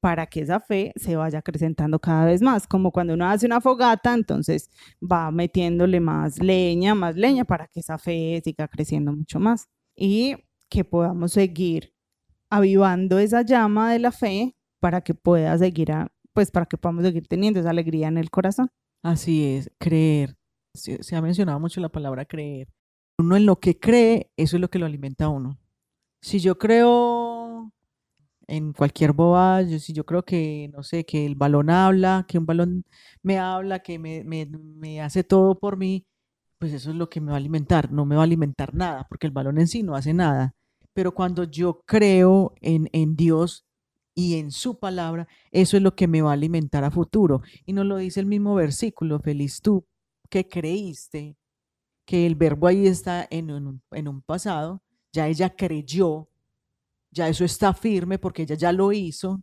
para 0.00 0.26
que 0.26 0.40
esa 0.40 0.60
fe 0.60 0.92
se 0.96 1.16
vaya 1.16 1.38
acrecentando 1.38 1.98
cada 1.98 2.26
vez 2.26 2.42
más, 2.42 2.66
como 2.66 2.92
cuando 2.92 3.14
uno 3.14 3.28
hace 3.28 3.46
una 3.46 3.60
fogata, 3.60 4.14
entonces 4.14 4.70
va 5.00 5.30
metiéndole 5.30 6.00
más 6.00 6.38
leña, 6.38 6.94
más 6.94 7.16
leña 7.16 7.44
para 7.44 7.66
que 7.66 7.80
esa 7.80 7.98
fe 7.98 8.40
siga 8.44 8.68
creciendo 8.68 9.12
mucho 9.12 9.40
más 9.40 9.68
y 9.96 10.36
que 10.68 10.84
podamos 10.84 11.32
seguir 11.32 11.94
avivando 12.50 13.18
esa 13.18 13.42
llama 13.42 13.92
de 13.92 13.98
la 13.98 14.12
fe 14.12 14.56
para 14.80 15.00
que 15.00 15.14
pueda 15.14 15.56
seguir, 15.58 15.92
pues 16.32 16.50
para 16.50 16.66
que 16.66 16.76
podamos 16.76 17.04
seguir 17.04 17.26
teniendo 17.26 17.60
esa 17.60 17.70
alegría 17.70 18.08
en 18.08 18.18
el 18.18 18.30
corazón. 18.30 18.68
Así 19.02 19.44
es, 19.44 19.70
creer. 19.78 20.36
Se, 20.74 21.02
se 21.02 21.16
ha 21.16 21.22
mencionado 21.22 21.58
mucho 21.58 21.80
la 21.80 21.88
palabra 21.88 22.24
creer. 22.24 22.68
Uno 23.18 23.36
en 23.36 23.46
lo 23.46 23.58
que 23.60 23.78
cree, 23.78 24.30
eso 24.36 24.56
es 24.56 24.60
lo 24.60 24.68
que 24.68 24.78
lo 24.78 24.86
alimenta 24.86 25.24
a 25.24 25.28
uno. 25.30 25.58
Si 26.20 26.38
yo 26.38 26.58
creo 26.58 27.15
en 28.48 28.72
cualquier 28.72 29.12
boba, 29.12 29.62
yo, 29.62 29.78
si 29.78 29.92
yo 29.92 30.04
creo 30.04 30.24
que, 30.24 30.70
no 30.72 30.82
sé, 30.82 31.04
que 31.04 31.26
el 31.26 31.34
balón 31.34 31.70
habla, 31.70 32.24
que 32.28 32.38
un 32.38 32.46
balón 32.46 32.84
me 33.22 33.38
habla, 33.38 33.80
que 33.80 33.98
me, 33.98 34.24
me, 34.24 34.46
me, 34.46 35.00
hace 35.00 35.24
todo 35.24 35.58
por 35.58 35.76
mí, 35.76 36.06
pues 36.58 36.72
eso 36.72 36.90
es 36.90 36.96
lo 36.96 37.08
que 37.08 37.20
me 37.20 37.30
va 37.30 37.34
a 37.34 37.38
alimentar, 37.38 37.92
no 37.92 38.06
me 38.06 38.16
va 38.16 38.22
a 38.22 38.24
alimentar 38.24 38.74
nada, 38.74 39.06
porque 39.08 39.26
el 39.26 39.32
balón 39.32 39.58
en 39.58 39.68
sí 39.68 39.82
no 39.82 39.94
hace 39.96 40.14
nada. 40.14 40.54
Pero 40.92 41.12
cuando 41.14 41.44
yo 41.44 41.82
creo 41.84 42.54
en, 42.60 42.88
en 42.92 43.16
Dios 43.16 43.66
y 44.14 44.36
en 44.38 44.50
su 44.50 44.78
palabra, 44.78 45.28
eso 45.50 45.76
es 45.76 45.82
lo 45.82 45.94
que 45.94 46.08
me 46.08 46.22
va 46.22 46.30
a 46.30 46.34
alimentar 46.34 46.84
a 46.84 46.90
futuro. 46.90 47.42
Y 47.66 47.72
nos 47.72 47.84
lo 47.86 47.96
dice 47.98 48.20
el 48.20 48.26
mismo 48.26 48.54
versículo, 48.54 49.20
feliz 49.20 49.60
tú 49.60 49.84
que 50.30 50.48
creíste 50.48 51.36
que 52.06 52.26
el 52.26 52.36
verbo 52.36 52.68
ahí 52.68 52.86
está 52.86 53.26
en 53.30 53.50
un, 53.50 53.82
en 53.90 54.08
un 54.08 54.22
pasado, 54.22 54.82
ya 55.12 55.28
ella 55.28 55.54
creyó 55.54 56.28
ya 57.16 57.28
eso 57.28 57.44
está 57.44 57.72
firme 57.72 58.18
porque 58.18 58.42
ella 58.42 58.54
ya 58.56 58.72
lo 58.72 58.92
hizo 58.92 59.42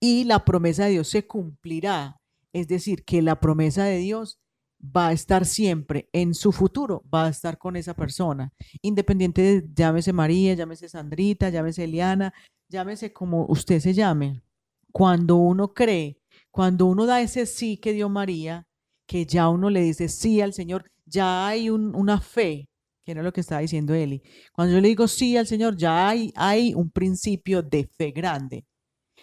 y 0.00 0.24
la 0.24 0.44
promesa 0.44 0.86
de 0.86 0.92
Dios 0.92 1.08
se 1.08 1.26
cumplirá. 1.26 2.16
Es 2.52 2.66
decir, 2.66 3.04
que 3.04 3.20
la 3.20 3.38
promesa 3.38 3.84
de 3.84 3.98
Dios 3.98 4.40
va 4.82 5.08
a 5.08 5.12
estar 5.12 5.44
siempre 5.44 6.08
en 6.14 6.34
su 6.34 6.50
futuro, 6.50 7.04
va 7.14 7.26
a 7.26 7.28
estar 7.28 7.58
con 7.58 7.76
esa 7.76 7.94
persona, 7.94 8.52
independiente 8.80 9.42
de, 9.42 9.68
llámese 9.74 10.14
María, 10.14 10.54
llámese 10.54 10.88
Sandrita, 10.88 11.50
llámese 11.50 11.84
Eliana, 11.84 12.32
llámese 12.70 13.12
como 13.12 13.44
usted 13.46 13.80
se 13.80 13.92
llame. 13.92 14.42
Cuando 14.90 15.36
uno 15.36 15.74
cree, 15.74 16.18
cuando 16.50 16.86
uno 16.86 17.04
da 17.04 17.20
ese 17.20 17.44
sí 17.44 17.76
que 17.76 17.92
dio 17.92 18.08
María, 18.08 18.66
que 19.06 19.26
ya 19.26 19.50
uno 19.50 19.68
le 19.68 19.82
dice 19.82 20.08
sí 20.08 20.40
al 20.40 20.54
Señor, 20.54 20.90
ya 21.04 21.46
hay 21.46 21.68
una 21.68 22.18
fe 22.20 22.69
que 23.10 23.12
era 23.12 23.22
lo 23.24 23.32
que 23.32 23.40
estaba 23.40 23.60
diciendo 23.60 23.92
Eli. 23.92 24.22
Cuando 24.52 24.74
yo 24.74 24.80
le 24.80 24.86
digo 24.86 25.08
sí 25.08 25.36
al 25.36 25.46
Señor, 25.46 25.76
ya 25.76 26.08
hay, 26.08 26.32
hay 26.36 26.74
un 26.74 26.90
principio 26.92 27.60
de 27.60 27.88
fe 27.88 28.12
grande. 28.12 28.64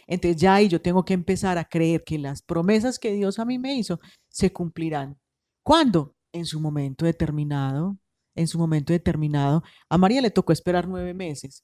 Entonces 0.05 0.41
ya 0.41 0.55
ahí 0.55 0.67
yo 0.67 0.81
tengo 0.81 1.05
que 1.05 1.13
empezar 1.13 1.57
a 1.57 1.63
creer 1.63 2.03
que 2.03 2.17
las 2.17 2.41
promesas 2.41 2.99
que 2.99 3.13
Dios 3.13 3.39
a 3.39 3.45
mí 3.45 3.57
me 3.57 3.75
hizo 3.75 4.01
se 4.27 4.51
cumplirán. 4.51 5.17
¿Cuándo? 5.63 6.15
En 6.33 6.45
su 6.45 6.59
momento 6.59 7.05
determinado. 7.05 7.97
En 8.35 8.47
su 8.47 8.59
momento 8.59 8.91
determinado. 8.91 9.63
A 9.89 9.97
María 9.97 10.21
le 10.21 10.31
tocó 10.31 10.51
esperar 10.51 10.85
nueve 10.85 11.13
meses. 11.13 11.63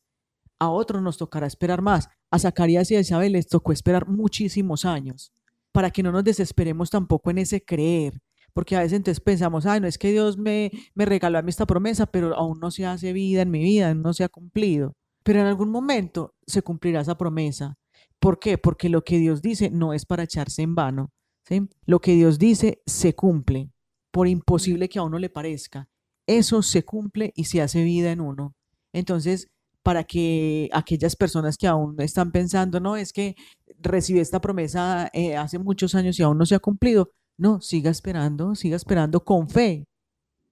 A 0.60 0.70
otros 0.70 1.02
nos 1.02 1.18
tocará 1.18 1.46
esperar 1.46 1.82
más. 1.82 2.08
A 2.32 2.40
Zacarías 2.40 2.90
y 2.92 2.96
a 2.96 3.02
Isabel 3.02 3.34
les 3.34 3.48
tocó 3.48 3.74
esperar 3.74 4.08
muchísimos 4.08 4.86
años. 4.86 5.34
Para 5.74 5.92
que 5.92 6.04
no 6.04 6.14
nos 6.14 6.24
desesperemos 6.24 6.90
tampoco 6.90 7.32
en 7.32 7.40
ese 7.40 7.66
creer, 7.66 8.22
porque 8.54 8.76
a 8.76 8.80
veces 8.80 8.98
entonces 8.98 9.20
pensamos, 9.20 9.66
ay, 9.66 9.82
no 9.82 9.88
es 9.88 9.98
que 9.98 10.12
Dios 10.12 10.38
me, 10.38 10.72
me 10.94 11.06
regaló 11.06 11.38
a 11.38 11.42
mí 11.42 11.50
esta 11.50 11.66
promesa, 11.66 12.06
pero 12.06 12.36
aún 12.36 12.60
no 12.60 12.72
se 12.72 12.86
hace 12.86 13.14
vida 13.14 13.42
en 13.42 13.52
mi 13.52 13.64
vida, 13.64 13.94
no 13.94 14.14
se 14.14 14.24
ha 14.24 14.30
cumplido. 14.30 14.94
Pero 15.24 15.40
en 15.40 15.48
algún 15.48 15.70
momento 15.70 16.36
se 16.46 16.62
cumplirá 16.62 17.02
esa 17.02 17.18
promesa. 17.18 17.76
¿Por 18.20 18.40
qué? 18.40 18.58
Porque 18.58 18.90
lo 18.90 19.04
que 19.04 19.18
Dios 19.18 19.42
dice 19.42 19.70
no 19.70 19.94
es 19.94 20.06
para 20.06 20.24
echarse 20.24 20.62
en 20.62 20.76
vano. 20.76 21.12
¿sí? 21.46 21.68
Lo 21.86 22.00
que 22.00 22.14
Dios 22.14 22.40
dice 22.40 22.82
se 22.86 23.16
cumple, 23.16 23.72
por 24.12 24.28
imposible 24.28 24.90
que 24.90 25.00
a 25.00 25.04
uno 25.04 25.20
le 25.20 25.30
parezca. 25.30 25.88
Eso 26.28 26.62
se 26.62 26.84
cumple 26.84 27.34
y 27.36 27.46
se 27.46 27.62
hace 27.62 27.84
vida 27.84 28.12
en 28.12 28.22
uno. 28.22 28.56
Entonces, 28.94 29.48
para 29.82 30.06
que 30.06 30.70
aquellas 30.72 31.16
personas 31.16 31.58
que 31.58 31.68
aún 31.68 32.00
están 32.00 32.32
pensando, 32.32 32.80
no, 32.80 32.96
es 32.96 33.12
que 33.12 33.36
recibí 33.80 34.20
esta 34.20 34.40
promesa 34.40 35.10
eh, 35.14 35.36
hace 35.36 35.60
muchos 35.60 35.94
años 35.96 36.18
y 36.20 36.24
aún 36.24 36.38
no 36.38 36.46
se 36.46 36.56
ha 36.56 36.60
cumplido, 36.60 37.12
no, 37.38 37.62
siga 37.62 37.90
esperando, 37.92 38.56
siga 38.56 38.76
esperando 38.76 39.24
con 39.24 39.50
fe, 39.50 39.86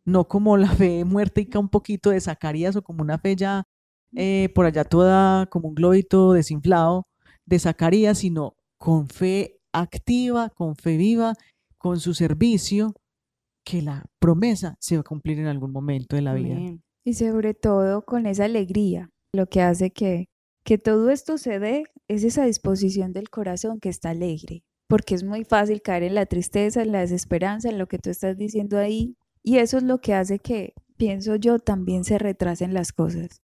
no 0.05 0.27
como 0.27 0.57
la 0.57 0.69
fe 0.69 1.05
muerta 1.05 1.59
un 1.59 1.69
poquito 1.69 2.09
de 2.09 2.21
Zacarías 2.21 2.75
o 2.75 2.81
como 2.81 3.01
una 3.01 3.17
fe 3.17 3.35
ya 3.35 3.63
eh, 4.15 4.49
por 4.53 4.65
allá 4.65 4.83
toda 4.83 5.45
como 5.47 5.69
un 5.69 5.75
globito 5.75 6.33
desinflado 6.33 7.07
de 7.45 7.59
Zacarías, 7.59 8.17
sino 8.17 8.55
con 8.77 9.07
fe 9.07 9.59
activa, 9.71 10.49
con 10.49 10.75
fe 10.75 10.97
viva, 10.97 11.35
con 11.77 11.99
su 11.99 12.13
servicio, 12.13 12.93
que 13.63 13.81
la 13.81 14.05
promesa 14.19 14.75
se 14.79 14.95
va 14.95 15.01
a 15.01 15.03
cumplir 15.05 15.39
en 15.39 15.47
algún 15.47 15.71
momento 15.71 16.15
de 16.15 16.21
la 16.21 16.33
vida. 16.33 16.79
Y 17.03 17.13
sobre 17.13 17.53
todo 17.53 18.03
con 18.03 18.25
esa 18.25 18.45
alegría, 18.45 19.09
lo 19.33 19.47
que 19.47 19.61
hace 19.61 19.91
que, 19.91 20.27
que 20.63 20.77
todo 20.77 21.09
esto 21.09 21.37
se 21.37 21.59
dé 21.59 21.83
es 22.07 22.23
esa 22.23 22.45
disposición 22.45 23.13
del 23.13 23.29
corazón 23.29 23.79
que 23.79 23.89
está 23.89 24.09
alegre, 24.09 24.63
porque 24.91 25.15
es 25.15 25.23
muy 25.23 25.45
fácil 25.45 25.81
caer 25.81 26.03
en 26.03 26.15
la 26.15 26.25
tristeza, 26.25 26.81
en 26.81 26.91
la 26.91 26.99
desesperanza, 26.99 27.69
en 27.69 27.77
lo 27.77 27.87
que 27.87 27.97
tú 27.97 28.09
estás 28.09 28.37
diciendo 28.37 28.77
ahí. 28.77 29.15
Y 29.41 29.59
eso 29.59 29.77
es 29.77 29.83
lo 29.83 29.99
que 30.01 30.13
hace 30.13 30.37
que, 30.37 30.73
pienso 30.97 31.37
yo, 31.37 31.59
también 31.59 32.03
se 32.03 32.17
retrasen 32.17 32.73
las 32.73 32.91
cosas. 32.91 33.41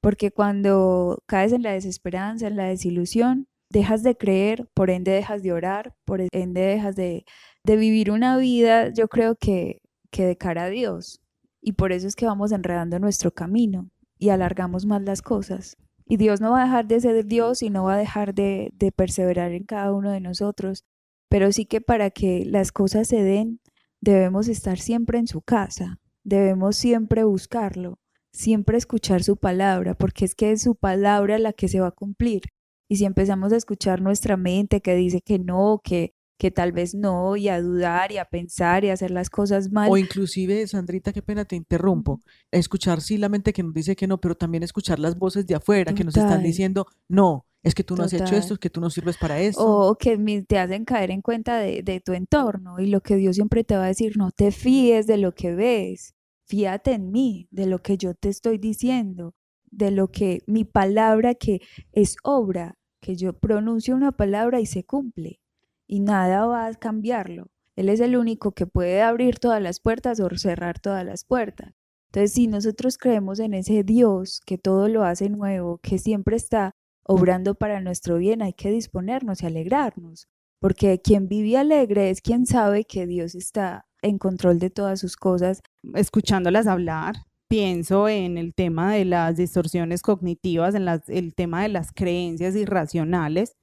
Porque 0.00 0.32
cuando 0.32 1.22
caes 1.26 1.52
en 1.52 1.62
la 1.62 1.70
desesperanza, 1.70 2.48
en 2.48 2.56
la 2.56 2.64
desilusión, 2.64 3.46
dejas 3.70 4.02
de 4.02 4.16
creer, 4.16 4.68
por 4.74 4.90
ende 4.90 5.12
dejas 5.12 5.44
de 5.44 5.52
orar, 5.52 5.94
por 6.04 6.20
ende 6.32 6.62
dejas 6.62 6.96
de, 6.96 7.24
de 7.62 7.76
vivir 7.76 8.10
una 8.10 8.36
vida, 8.36 8.92
yo 8.92 9.06
creo 9.06 9.36
que, 9.36 9.82
que 10.10 10.26
de 10.26 10.36
cara 10.36 10.64
a 10.64 10.68
Dios. 10.68 11.20
Y 11.62 11.74
por 11.74 11.92
eso 11.92 12.08
es 12.08 12.16
que 12.16 12.26
vamos 12.26 12.50
enredando 12.50 12.98
nuestro 12.98 13.30
camino 13.30 13.88
y 14.18 14.30
alargamos 14.30 14.84
más 14.84 15.02
las 15.02 15.22
cosas. 15.22 15.76
Y 16.08 16.16
Dios 16.16 16.40
no 16.40 16.52
va 16.52 16.62
a 16.62 16.64
dejar 16.64 16.86
de 16.86 17.00
ser 17.00 17.26
Dios 17.26 17.62
y 17.62 17.68
no 17.68 17.84
va 17.84 17.94
a 17.94 17.98
dejar 17.98 18.34
de, 18.34 18.70
de 18.72 18.90
perseverar 18.92 19.52
en 19.52 19.64
cada 19.64 19.92
uno 19.92 20.10
de 20.10 20.20
nosotros, 20.20 20.84
pero 21.28 21.52
sí 21.52 21.66
que 21.66 21.82
para 21.82 22.10
que 22.10 22.44
las 22.46 22.72
cosas 22.72 23.08
se 23.08 23.22
den, 23.22 23.60
debemos 24.00 24.48
estar 24.48 24.78
siempre 24.78 25.18
en 25.18 25.26
su 25.26 25.42
casa, 25.42 26.00
debemos 26.24 26.76
siempre 26.76 27.24
buscarlo, 27.24 27.98
siempre 28.32 28.78
escuchar 28.78 29.22
su 29.22 29.36
palabra, 29.36 29.94
porque 29.94 30.24
es 30.24 30.34
que 30.34 30.52
es 30.52 30.62
su 30.62 30.74
palabra 30.76 31.38
la 31.38 31.52
que 31.52 31.68
se 31.68 31.80
va 31.80 31.88
a 31.88 31.92
cumplir. 31.92 32.42
Y 32.88 32.96
si 32.96 33.04
empezamos 33.04 33.52
a 33.52 33.56
escuchar 33.56 34.00
nuestra 34.00 34.38
mente 34.38 34.80
que 34.80 34.94
dice 34.94 35.20
que 35.20 35.38
no, 35.38 35.80
que 35.84 36.14
que 36.38 36.52
tal 36.52 36.70
vez 36.70 36.94
no, 36.94 37.36
y 37.36 37.48
a 37.48 37.60
dudar 37.60 38.12
y 38.12 38.18
a 38.18 38.24
pensar 38.24 38.84
y 38.84 38.90
a 38.90 38.92
hacer 38.92 39.10
las 39.10 39.28
cosas 39.28 39.72
mal. 39.72 39.90
O 39.90 39.96
inclusive, 39.96 40.66
Sandrita, 40.68 41.12
qué 41.12 41.20
pena 41.20 41.44
te 41.44 41.56
interrumpo, 41.56 42.20
escuchar 42.52 43.00
sí 43.00 43.18
la 43.18 43.28
mente 43.28 43.52
que 43.52 43.64
nos 43.64 43.74
dice 43.74 43.96
que 43.96 44.06
no, 44.06 44.20
pero 44.20 44.36
también 44.36 44.62
escuchar 44.62 45.00
las 45.00 45.18
voces 45.18 45.46
de 45.46 45.56
afuera 45.56 45.92
que 45.92 46.04
nos 46.04 46.16
están 46.16 46.42
diciendo, 46.42 46.86
no, 47.08 47.44
es 47.64 47.74
que 47.74 47.82
tú 47.82 47.96
no 47.96 48.04
has 48.04 48.12
hecho 48.12 48.36
esto, 48.36 48.54
es 48.54 48.60
que 48.60 48.70
tú 48.70 48.80
no 48.80 48.88
sirves 48.88 49.16
para 49.18 49.40
eso. 49.40 49.60
O 49.60 49.96
que 49.96 50.16
te 50.46 50.58
hacen 50.58 50.84
caer 50.84 51.10
en 51.10 51.22
cuenta 51.22 51.58
de, 51.58 51.82
de 51.82 52.00
tu 52.00 52.12
entorno 52.12 52.78
y 52.78 52.86
lo 52.86 53.00
que 53.00 53.16
Dios 53.16 53.34
siempre 53.34 53.64
te 53.64 53.76
va 53.76 53.84
a 53.84 53.88
decir, 53.88 54.16
no 54.16 54.30
te 54.30 54.52
fíes 54.52 55.08
de 55.08 55.18
lo 55.18 55.34
que 55.34 55.56
ves, 55.56 56.14
fíate 56.46 56.92
en 56.92 57.10
mí, 57.10 57.48
de 57.50 57.66
lo 57.66 57.80
que 57.80 57.98
yo 57.98 58.14
te 58.14 58.28
estoy 58.28 58.58
diciendo, 58.58 59.34
de 59.72 59.90
lo 59.90 60.08
que 60.12 60.42
mi 60.46 60.64
palabra 60.64 61.34
que 61.34 61.62
es 61.90 62.14
obra, 62.22 62.78
que 63.00 63.16
yo 63.16 63.32
pronuncio 63.32 63.96
una 63.96 64.12
palabra 64.12 64.60
y 64.60 64.66
se 64.66 64.84
cumple 64.84 65.40
y 65.88 66.00
nada 66.00 66.46
va 66.46 66.66
a 66.66 66.74
cambiarlo. 66.74 67.48
Él 67.74 67.88
es 67.88 67.98
el 68.00 68.16
único 68.16 68.52
que 68.52 68.66
puede 68.66 69.02
abrir 69.02 69.38
todas 69.38 69.60
las 69.62 69.80
puertas 69.80 70.20
o 70.20 70.28
cerrar 70.36 70.78
todas 70.78 71.04
las 71.04 71.24
puertas. 71.24 71.74
Entonces, 72.08 72.32
si 72.32 72.46
nosotros 72.46 72.98
creemos 72.98 73.40
en 73.40 73.54
ese 73.54 73.82
Dios 73.82 74.40
que 74.46 74.58
todo 74.58 74.88
lo 74.88 75.04
hace 75.04 75.28
nuevo, 75.28 75.78
que 75.78 75.98
siempre 75.98 76.36
está 76.36 76.72
obrando 77.04 77.54
para 77.54 77.80
nuestro 77.80 78.18
bien, 78.18 78.42
hay 78.42 78.52
que 78.52 78.70
disponernos 78.70 79.42
y 79.42 79.46
alegrarnos, 79.46 80.28
porque 80.60 81.00
quien 81.00 81.28
vive 81.28 81.56
alegre 81.56 82.10
es 82.10 82.20
quien 82.20 82.46
sabe 82.46 82.84
que 82.84 83.06
Dios 83.06 83.34
está 83.34 83.86
en 84.02 84.18
control 84.18 84.58
de 84.58 84.70
todas 84.70 85.00
sus 85.00 85.16
cosas. 85.16 85.62
Escuchándolas 85.94 86.66
hablar, 86.66 87.14
pienso 87.48 88.08
en 88.08 88.38
el 88.38 88.54
tema 88.54 88.92
de 88.92 89.04
las 89.04 89.36
distorsiones 89.36 90.02
cognitivas, 90.02 90.74
en 90.74 90.88
el 90.88 91.34
tema 91.34 91.62
de 91.62 91.68
las 91.68 91.92
creencias 91.92 92.56
irracionales 92.56 93.57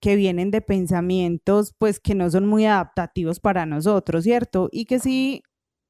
que 0.00 0.16
vienen 0.16 0.50
de 0.50 0.60
pensamientos 0.62 1.74
pues 1.78 2.00
que 2.00 2.14
no 2.14 2.30
son 2.30 2.46
muy 2.46 2.66
adaptativos 2.66 3.40
para 3.40 3.66
nosotros, 3.66 4.24
¿cierto? 4.24 4.68
Y 4.72 4.86
que 4.86 4.98
si 4.98 5.42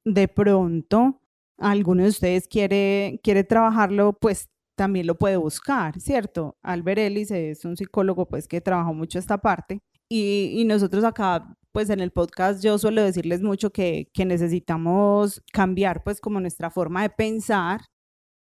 de 0.05 0.29
pronto 0.29 1.21
alguno 1.59 2.03
de 2.03 2.09
ustedes 2.09 2.49
quiere, 2.49 3.21
quiere 3.23 3.45
trabajarlo, 3.45 4.15
pues 4.21 4.49
también 4.77 5.07
lo 5.07 5.17
puede 5.19 5.37
buscar, 5.37 6.01
¿cierto? 6.01 6.57
Albert 6.63 6.99
Ellis 7.01 7.31
es 7.31 7.65
un 7.65 7.77
psicólogo 7.77 8.27
pues 8.29 8.49
que 8.49 8.61
trabajó 8.61 8.95
mucho 8.95 9.19
esta 9.19 9.39
parte 9.39 9.81
y, 10.09 10.53
y 10.61 10.65
nosotros 10.65 11.05
acá 11.05 11.55
pues 11.73 11.91
en 11.91 12.01
el 12.01 12.11
podcast 12.11 12.63
yo 12.63 12.79
suelo 12.79 13.03
decirles 13.03 13.43
mucho 13.43 13.71
que, 13.71 14.09
que 14.13 14.25
necesitamos 14.25 15.43
cambiar 15.53 16.03
pues 16.03 16.21
como 16.21 16.41
nuestra 16.41 16.71
forma 16.71 17.03
de 17.03 17.11
pensar 17.11 17.83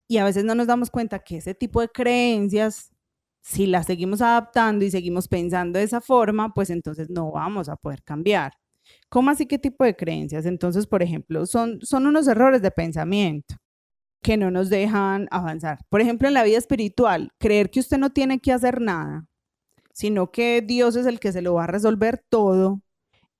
y 0.08 0.18
a 0.18 0.24
veces 0.24 0.44
no 0.44 0.54
nos 0.54 0.66
damos 0.66 0.90
cuenta 0.90 1.20
que 1.20 1.38
ese 1.38 1.54
tipo 1.54 1.80
de 1.80 1.88
creencias 1.88 2.93
si 3.44 3.66
las 3.66 3.86
seguimos 3.86 4.22
adaptando 4.22 4.86
y 4.86 4.90
seguimos 4.90 5.28
pensando 5.28 5.78
de 5.78 5.84
esa 5.84 6.00
forma, 6.00 6.54
pues 6.54 6.70
entonces 6.70 7.10
no 7.10 7.30
vamos 7.30 7.68
a 7.68 7.76
poder 7.76 8.02
cambiar. 8.02 8.54
¿Cómo 9.10 9.30
así 9.30 9.44
qué 9.46 9.58
tipo 9.58 9.84
de 9.84 9.94
creencias? 9.94 10.46
Entonces, 10.46 10.86
por 10.86 11.02
ejemplo, 11.02 11.44
son, 11.44 11.78
son 11.82 12.06
unos 12.06 12.26
errores 12.26 12.62
de 12.62 12.70
pensamiento 12.70 13.56
que 14.22 14.38
no 14.38 14.50
nos 14.50 14.70
dejan 14.70 15.28
avanzar. 15.30 15.80
Por 15.90 16.00
ejemplo, 16.00 16.26
en 16.26 16.34
la 16.34 16.42
vida 16.42 16.56
espiritual, 16.56 17.32
creer 17.38 17.70
que 17.70 17.80
usted 17.80 17.98
no 17.98 18.10
tiene 18.10 18.40
que 18.40 18.50
hacer 18.50 18.80
nada, 18.80 19.26
sino 19.92 20.32
que 20.32 20.62
Dios 20.62 20.96
es 20.96 21.04
el 21.04 21.20
que 21.20 21.32
se 21.32 21.42
lo 21.42 21.54
va 21.54 21.64
a 21.64 21.66
resolver 21.66 22.24
todo, 22.30 22.80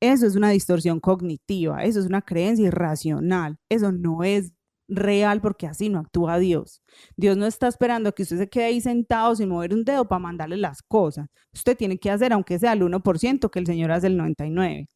eso 0.01 0.27
es 0.27 0.37
una 0.37 0.51
distorsión 0.51 1.01
cognitiva, 1.01 1.83
eso 1.83 2.01
es 2.01 2.07
una 2.07 2.21
creencia 2.21 2.67
irracional, 2.67 3.57
eso 3.71 3.91
no 3.91 4.23
es 4.23 4.53
real 4.89 5.41
porque 5.41 5.67
así 5.67 5.89
no 5.89 6.01
actúa 6.01 6.39
Dios. 6.39 6.83
Dios 7.17 7.37
no 7.37 7.47
está 7.47 7.69
esperando 7.69 8.15
que 8.15 8.23
usted 8.23 8.39
se 8.39 8.49
quede 8.49 8.65
ahí 8.65 8.81
sentado 8.81 9.35
sin 9.37 9.49
mover 9.49 9.75
un 9.75 9.85
dedo 9.85 10.07
para 10.07 10.19
mandarle 10.19 10.57
las 10.57 10.83
cosas. 10.83 11.29
Usted 11.53 11.77
tiene 11.77 11.99
que 11.99 12.11
hacer, 12.11 12.33
aunque 12.33 12.59
sea 12.59 12.73
el 12.73 12.83
1%, 12.83 13.51
que 13.51 13.59
el 13.59 13.67
Señor 13.67 13.93
hace 13.93 14.09
el 14.09 14.19
99%. 14.19 14.87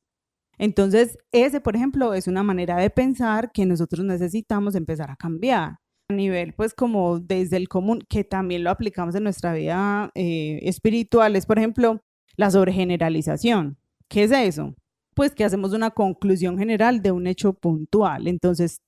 Entonces, 0.58 1.16
ese, 1.32 1.60
por 1.60 1.76
ejemplo, 1.76 2.14
es 2.14 2.26
una 2.26 2.42
manera 2.42 2.76
de 2.76 2.90
pensar 2.90 3.52
que 3.52 3.64
nosotros 3.64 4.04
necesitamos 4.04 4.74
empezar 4.74 5.10
a 5.10 5.16
cambiar. 5.16 5.76
A 6.10 6.14
nivel, 6.14 6.54
pues, 6.54 6.74
como 6.74 7.20
desde 7.20 7.58
el 7.58 7.68
común, 7.68 8.02
que 8.08 8.24
también 8.24 8.64
lo 8.64 8.70
aplicamos 8.70 9.14
en 9.14 9.24
nuestra 9.24 9.52
vida 9.52 10.10
eh, 10.14 10.60
espiritual, 10.62 11.36
es, 11.36 11.46
por 11.46 11.58
ejemplo, 11.58 12.00
la 12.36 12.50
sobregeneralización. 12.50 13.78
¿Qué 14.08 14.24
es 14.24 14.32
eso? 14.32 14.74
Pues 15.18 15.34
que 15.34 15.44
hacemos 15.44 15.72
una 15.72 15.90
conclusión 15.90 16.58
general 16.58 17.02
de 17.02 17.10
un 17.10 17.26
hecho 17.26 17.52
puntual. 17.52 18.28
Entonces, 18.28 18.80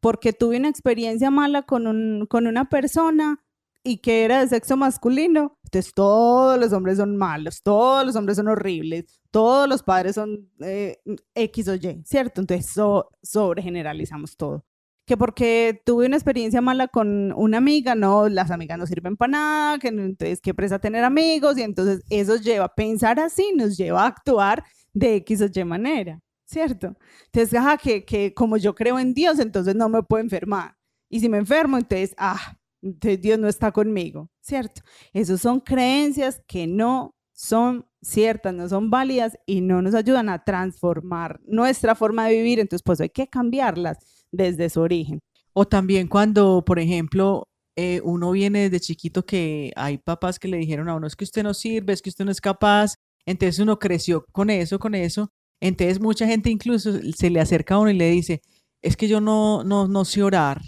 porque 0.00 0.32
tuve 0.32 0.56
una 0.56 0.70
experiencia 0.70 1.30
mala 1.30 1.60
con, 1.60 1.86
un, 1.86 2.24
con 2.24 2.46
una 2.46 2.70
persona 2.70 3.44
y 3.82 3.98
que 3.98 4.24
era 4.24 4.40
de 4.40 4.48
sexo 4.48 4.78
masculino, 4.78 5.58
entonces 5.64 5.92
todos 5.92 6.58
los 6.58 6.72
hombres 6.72 6.96
son 6.96 7.18
malos, 7.18 7.60
todos 7.62 8.06
los 8.06 8.16
hombres 8.16 8.38
son 8.38 8.48
horribles, 8.48 9.20
todos 9.30 9.68
los 9.68 9.82
padres 9.82 10.14
son 10.14 10.48
eh, 10.60 11.02
X 11.34 11.68
o 11.68 11.74
Y, 11.74 12.02
¿cierto? 12.06 12.40
Entonces 12.40 12.72
so, 12.72 13.10
sobregeneralizamos 13.22 14.38
todo. 14.38 14.64
Que 15.04 15.18
porque 15.18 15.82
tuve 15.84 16.06
una 16.06 16.16
experiencia 16.16 16.62
mala 16.62 16.88
con 16.88 17.30
una 17.36 17.58
amiga, 17.58 17.94
no, 17.94 18.30
las 18.30 18.50
amigas 18.50 18.78
no 18.78 18.86
sirven 18.86 19.18
para 19.18 19.32
nada, 19.32 19.78
que 19.78 19.88
entonces 19.88 20.40
qué 20.40 20.54
presa 20.54 20.78
tener 20.78 21.04
amigos 21.04 21.58
y 21.58 21.62
entonces 21.62 22.02
eso 22.08 22.36
lleva 22.36 22.64
a 22.64 22.74
pensar 22.74 23.20
así, 23.20 23.52
nos 23.54 23.76
lleva 23.76 24.04
a 24.04 24.06
actuar 24.06 24.64
de 24.94 25.16
X 25.16 25.42
o 25.42 25.46
Y 25.52 25.64
manera, 25.64 26.20
¿cierto? 26.46 26.96
Entonces, 27.26 27.54
ajá, 27.58 27.76
que, 27.76 28.04
que 28.04 28.32
como 28.32 28.56
yo 28.56 28.74
creo 28.74 28.98
en 28.98 29.12
Dios, 29.12 29.38
entonces 29.38 29.74
no 29.74 29.88
me 29.88 30.02
puedo 30.02 30.22
enfermar. 30.22 30.74
Y 31.10 31.20
si 31.20 31.28
me 31.28 31.38
enfermo, 31.38 31.76
entonces, 31.76 32.14
ah, 32.16 32.56
entonces 32.82 33.20
Dios 33.20 33.38
no 33.38 33.48
está 33.48 33.72
conmigo, 33.72 34.30
¿cierto? 34.40 34.82
Esas 35.12 35.40
son 35.40 35.60
creencias 35.60 36.42
que 36.46 36.66
no 36.66 37.14
son 37.32 37.86
ciertas, 38.00 38.54
no 38.54 38.68
son 38.68 38.90
válidas 38.90 39.36
y 39.46 39.60
no 39.60 39.82
nos 39.82 39.94
ayudan 39.94 40.28
a 40.28 40.44
transformar 40.44 41.40
nuestra 41.46 41.94
forma 41.94 42.28
de 42.28 42.36
vivir, 42.36 42.60
entonces 42.60 42.82
pues 42.84 43.00
hay 43.00 43.10
que 43.10 43.26
cambiarlas 43.26 43.98
desde 44.30 44.68
su 44.70 44.80
origen. 44.80 45.20
O 45.52 45.66
también 45.66 46.08
cuando, 46.08 46.64
por 46.64 46.78
ejemplo, 46.78 47.48
eh, 47.76 48.00
uno 48.04 48.30
viene 48.30 48.68
desde 48.68 48.80
chiquito 48.80 49.24
que 49.24 49.72
hay 49.76 49.98
papás 49.98 50.38
que 50.38 50.48
le 50.48 50.58
dijeron 50.58 50.88
a 50.88 50.94
uno 50.94 51.06
es 51.06 51.16
que 51.16 51.24
usted 51.24 51.42
no 51.42 51.54
sirve, 51.54 51.92
es 51.92 52.02
que 52.02 52.10
usted 52.10 52.24
no 52.24 52.30
es 52.30 52.40
capaz, 52.40 52.94
entonces 53.26 53.58
uno 53.58 53.78
creció 53.78 54.24
con 54.32 54.50
eso, 54.50 54.78
con 54.78 54.94
eso. 54.94 55.30
Entonces 55.60 56.00
mucha 56.00 56.26
gente 56.26 56.50
incluso 56.50 56.92
se 57.16 57.30
le 57.30 57.40
acerca 57.40 57.74
a 57.74 57.78
uno 57.78 57.90
y 57.90 57.94
le 57.94 58.10
dice, 58.10 58.42
es 58.82 58.96
que 58.96 59.08
yo 59.08 59.20
no, 59.20 59.64
no, 59.64 59.88
no 59.88 60.04
sé 60.04 60.22
orar. 60.22 60.60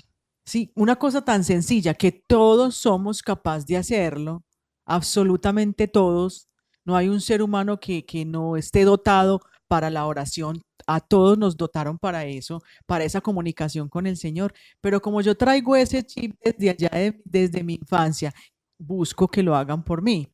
Sí, 0.46 0.72
una 0.76 0.96
cosa 0.96 1.24
tan 1.24 1.44
sencilla 1.44 1.94
que 1.94 2.12
todos 2.12 2.76
somos 2.76 3.22
capaces 3.22 3.66
de 3.66 3.76
hacerlo, 3.76 4.44
absolutamente 4.86 5.88
todos. 5.88 6.48
No 6.84 6.96
hay 6.96 7.08
un 7.08 7.20
ser 7.20 7.42
humano 7.42 7.80
que, 7.80 8.06
que 8.06 8.24
no 8.24 8.56
esté 8.56 8.84
dotado 8.84 9.40
para 9.68 9.90
la 9.90 10.06
oración. 10.06 10.62
A 10.86 11.00
todos 11.00 11.36
nos 11.36 11.56
dotaron 11.56 11.98
para 11.98 12.24
eso, 12.26 12.62
para 12.86 13.04
esa 13.04 13.20
comunicación 13.20 13.88
con 13.88 14.06
el 14.06 14.16
Señor. 14.16 14.54
Pero 14.80 15.02
como 15.02 15.20
yo 15.20 15.36
traigo 15.36 15.74
ese 15.74 16.04
chip 16.04 16.36
desde 16.44 16.70
allá, 16.70 17.16
desde 17.24 17.64
mi 17.64 17.74
infancia, 17.74 18.32
busco 18.78 19.28
que 19.28 19.42
lo 19.42 19.56
hagan 19.56 19.82
por 19.82 20.00
mí. 20.00 20.28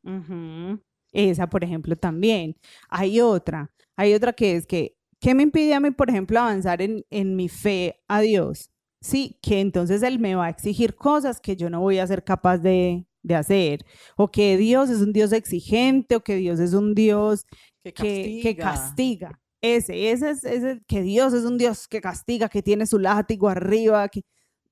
Esa, 1.12 1.48
por 1.48 1.64
ejemplo, 1.64 1.96
también. 1.96 2.56
Hay 2.88 3.20
otra, 3.20 3.72
hay 3.96 4.14
otra 4.14 4.32
que 4.32 4.56
es 4.56 4.66
que, 4.66 4.96
¿qué 5.20 5.34
me 5.34 5.42
impide 5.44 5.74
a 5.74 5.80
mí, 5.80 5.90
por 5.90 6.10
ejemplo, 6.10 6.40
avanzar 6.40 6.82
en, 6.82 7.04
en 7.10 7.36
mi 7.36 7.48
fe 7.48 8.02
a 8.08 8.20
Dios? 8.20 8.70
Sí, 9.00 9.38
que 9.42 9.60
entonces 9.60 10.02
Él 10.02 10.18
me 10.18 10.34
va 10.34 10.46
a 10.46 10.50
exigir 10.50 10.94
cosas 10.94 11.40
que 11.40 11.56
yo 11.56 11.68
no 11.68 11.80
voy 11.80 11.98
a 11.98 12.06
ser 12.06 12.24
capaz 12.24 12.58
de, 12.58 13.06
de 13.22 13.34
hacer, 13.34 13.84
o 14.16 14.30
que 14.30 14.56
Dios 14.56 14.90
es 14.90 15.00
un 15.00 15.12
Dios 15.12 15.32
exigente, 15.32 16.16
o 16.16 16.20
que 16.22 16.36
Dios 16.36 16.60
es 16.60 16.72
un 16.72 16.94
Dios 16.94 17.44
que 17.82 17.92
castiga. 17.92 18.42
Que, 18.42 18.56
castiga. 18.56 19.40
Ese, 19.60 20.10
ese 20.10 20.30
es 20.30 20.44
ese, 20.44 20.82
que 20.86 21.02
Dios 21.02 21.32
es 21.32 21.44
un 21.44 21.56
Dios 21.56 21.86
que 21.88 22.00
castiga, 22.00 22.48
que 22.48 22.62
tiene 22.62 22.86
su 22.86 22.98
látigo 22.98 23.48
arriba. 23.48 24.08
Que... 24.08 24.22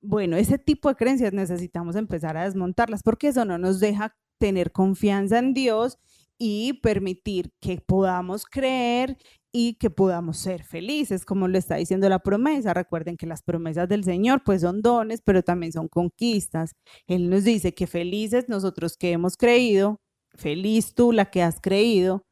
Bueno, 0.01 0.37
ese 0.37 0.59
tipo 0.59 0.89
de 0.89 0.97
creencias 0.97 1.33
necesitamos 1.33 1.97
empezar 1.97 2.37
a 2.37 2.45
desmontarlas 2.45 3.03
porque 3.03 3.29
eso 3.29 3.45
no 3.45 3.59
nos 3.59 3.79
deja 3.79 4.17
tener 4.39 4.73
confianza 4.73 5.39
en 5.39 5.55
Dios 5.55 5.99
y 6.43 6.73
permitir 6.73 7.53
que 7.61 7.83
podamos 7.87 8.47
creer 8.47 9.19
y 9.53 9.75
que 9.75 9.91
podamos 9.91 10.39
ser 10.39 10.65
felices, 10.65 11.27
como 11.27 11.49
lo 11.49 11.59
está 11.59 11.77
diciendo 11.77 12.09
la 12.09 12.21
promesa. 12.21 12.73
Recuerden 12.73 13.17
que 13.19 13.27
las 13.27 13.43
promesas 13.43 13.89
del 13.89 14.05
Señor 14.05 14.43
pues 14.43 14.63
son 14.63 14.81
dones, 14.81 15.21
pero 15.23 15.43
también 15.43 15.73
son 15.73 15.89
conquistas. 15.89 16.73
Él 17.07 17.29
nos 17.29 17.45
dice 17.45 17.75
que 17.75 17.87
felices 17.87 18.49
nosotros 18.49 18.97
que 18.97 19.13
hemos 19.13 19.37
creído, 19.37 20.01
feliz 20.35 20.95
tú 20.95 21.13
la 21.13 21.27
que 21.31 21.43
has 21.43 21.61
creído, 21.61 22.23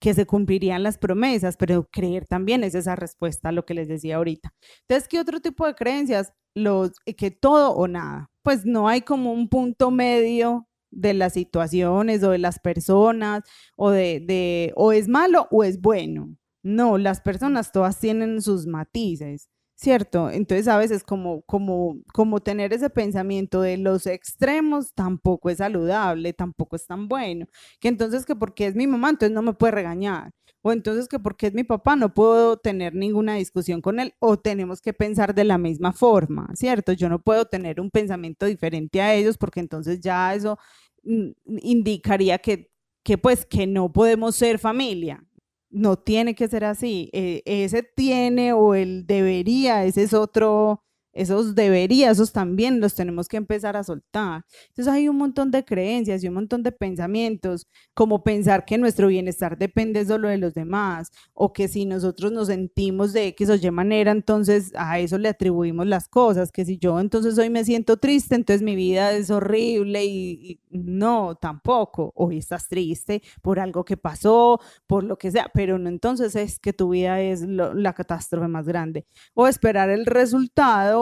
que 0.00 0.14
se 0.14 0.24
cumplirían 0.24 0.84
las 0.84 0.98
promesas, 0.98 1.56
pero 1.56 1.88
creer 1.90 2.26
también 2.26 2.62
es 2.62 2.76
esa 2.76 2.94
respuesta 2.94 3.48
a 3.48 3.52
lo 3.52 3.64
que 3.64 3.74
les 3.74 3.88
decía 3.88 4.16
ahorita. 4.16 4.50
Entonces, 4.82 5.08
¿qué 5.08 5.18
otro 5.18 5.40
tipo 5.40 5.66
de 5.66 5.74
creencias? 5.74 6.32
Los, 6.54 6.92
que 7.16 7.32
todo 7.32 7.72
o 7.72 7.88
nada. 7.88 8.28
Pues 8.44 8.64
no 8.64 8.88
hay 8.88 9.00
como 9.02 9.32
un 9.32 9.48
punto 9.48 9.90
medio 9.90 10.68
de 11.00 11.14
las 11.14 11.34
situaciones 11.34 12.22
o 12.24 12.30
de 12.30 12.38
las 12.38 12.58
personas 12.58 13.42
o 13.76 13.90
de, 13.90 14.20
de, 14.20 14.72
o 14.76 14.92
es 14.92 15.08
malo 15.08 15.48
o 15.50 15.64
es 15.64 15.80
bueno. 15.80 16.36
No, 16.62 16.98
las 16.98 17.20
personas 17.20 17.72
todas 17.72 17.98
tienen 18.00 18.42
sus 18.42 18.66
matices, 18.66 19.48
¿cierto? 19.76 20.30
Entonces 20.30 20.66
a 20.68 20.76
veces 20.78 21.04
como, 21.04 21.42
como, 21.42 21.96
como 22.12 22.40
tener 22.40 22.72
ese 22.72 22.90
pensamiento 22.90 23.60
de 23.62 23.78
los 23.78 24.06
extremos 24.06 24.92
tampoco 24.94 25.50
es 25.50 25.58
saludable, 25.58 26.32
tampoco 26.32 26.76
es 26.76 26.86
tan 26.86 27.08
bueno. 27.08 27.46
Que 27.80 27.88
entonces 27.88 28.26
que 28.26 28.34
porque 28.36 28.66
es 28.66 28.74
mi 28.74 28.86
mamá, 28.86 29.10
entonces 29.10 29.34
no 29.34 29.42
me 29.42 29.54
puede 29.54 29.72
regañar. 29.72 30.32
O 30.62 30.72
entonces 30.72 31.06
que 31.08 31.20
porque 31.20 31.46
es 31.46 31.54
mi 31.54 31.62
papá 31.64 31.94
no 31.96 32.12
puedo 32.12 32.56
tener 32.56 32.92
ninguna 32.94 33.34
discusión 33.36 33.80
con 33.80 34.00
él 34.00 34.14
o 34.18 34.38
tenemos 34.38 34.80
que 34.80 34.92
pensar 34.92 35.34
de 35.34 35.44
la 35.44 35.56
misma 35.56 35.92
forma, 35.92 36.48
¿cierto? 36.54 36.92
Yo 36.92 37.08
no 37.08 37.22
puedo 37.22 37.44
tener 37.44 37.80
un 37.80 37.90
pensamiento 37.90 38.44
diferente 38.46 39.00
a 39.00 39.14
ellos 39.14 39.38
porque 39.38 39.60
entonces 39.60 40.00
ya 40.00 40.34
eso 40.34 40.58
indicaría 41.46 42.38
que, 42.38 42.70
que 43.04 43.18
pues 43.18 43.46
que 43.46 43.66
no 43.66 43.92
podemos 43.92 44.36
ser 44.36 44.58
familia. 44.58 45.24
No 45.70 45.96
tiene 45.96 46.34
que 46.34 46.48
ser 46.48 46.64
así. 46.64 47.10
E, 47.12 47.42
ese 47.44 47.82
tiene 47.82 48.52
o 48.52 48.74
el 48.74 49.06
debería, 49.06 49.84
ese 49.84 50.02
es 50.04 50.14
otro, 50.14 50.84
esos 51.12 51.54
debería, 51.54 52.10
esos 52.10 52.32
también 52.32 52.80
los 52.80 52.94
tenemos 52.94 53.28
que 53.28 53.36
empezar 53.36 53.76
a 53.76 53.84
soltar. 53.84 54.44
Entonces 54.68 54.92
hay 54.92 55.08
un 55.08 55.16
montón 55.16 55.50
de 55.50 55.64
creencias 55.64 56.22
y 56.22 56.28
un 56.28 56.34
montón 56.34 56.62
de 56.62 56.72
pensamientos, 56.72 57.66
como 57.94 58.22
pensar 58.22 58.64
que 58.64 58.78
nuestro 58.78 59.08
bienestar 59.08 59.58
depende 59.58 60.04
solo 60.04 60.28
de 60.28 60.38
los 60.38 60.54
demás, 60.54 61.10
o 61.34 61.52
que 61.52 61.68
si 61.68 61.84
nosotros 61.86 62.32
nos 62.32 62.48
sentimos 62.48 63.12
de 63.12 63.26
X 63.28 63.50
o 63.50 63.54
Y 63.54 63.70
manera, 63.70 64.12
entonces 64.12 64.72
a 64.76 64.98
eso 64.98 65.18
le 65.18 65.28
atribuimos 65.30 65.86
las 65.86 66.08
cosas, 66.08 66.52
que 66.52 66.64
si 66.64 66.78
yo 66.78 67.00
entonces 67.00 67.38
hoy 67.38 67.50
me 67.50 67.64
siento 67.64 67.96
triste, 67.96 68.34
entonces 68.34 68.62
mi 68.62 68.76
vida 68.76 69.12
es 69.12 69.30
horrible 69.30 70.04
y, 70.04 70.60
no, 70.70 71.34
tampoco. 71.40 72.12
Hoy 72.14 72.38
estás 72.38 72.68
triste 72.68 73.22
por 73.42 73.60
algo 73.60 73.84
que 73.84 73.96
pasó, 73.96 74.60
por 74.86 75.04
lo 75.04 75.18
que 75.18 75.30
sea, 75.30 75.50
pero 75.52 75.78
no 75.78 75.88
entonces 75.88 76.36
es 76.36 76.58
que 76.58 76.72
tu 76.72 76.90
vida 76.90 77.20
es 77.20 77.42
la 77.42 77.92
catástrofe 77.94 78.48
más 78.48 78.66
grande. 78.66 79.06
O 79.34 79.46
esperar 79.46 79.90
el 79.90 80.06
resultado 80.06 80.97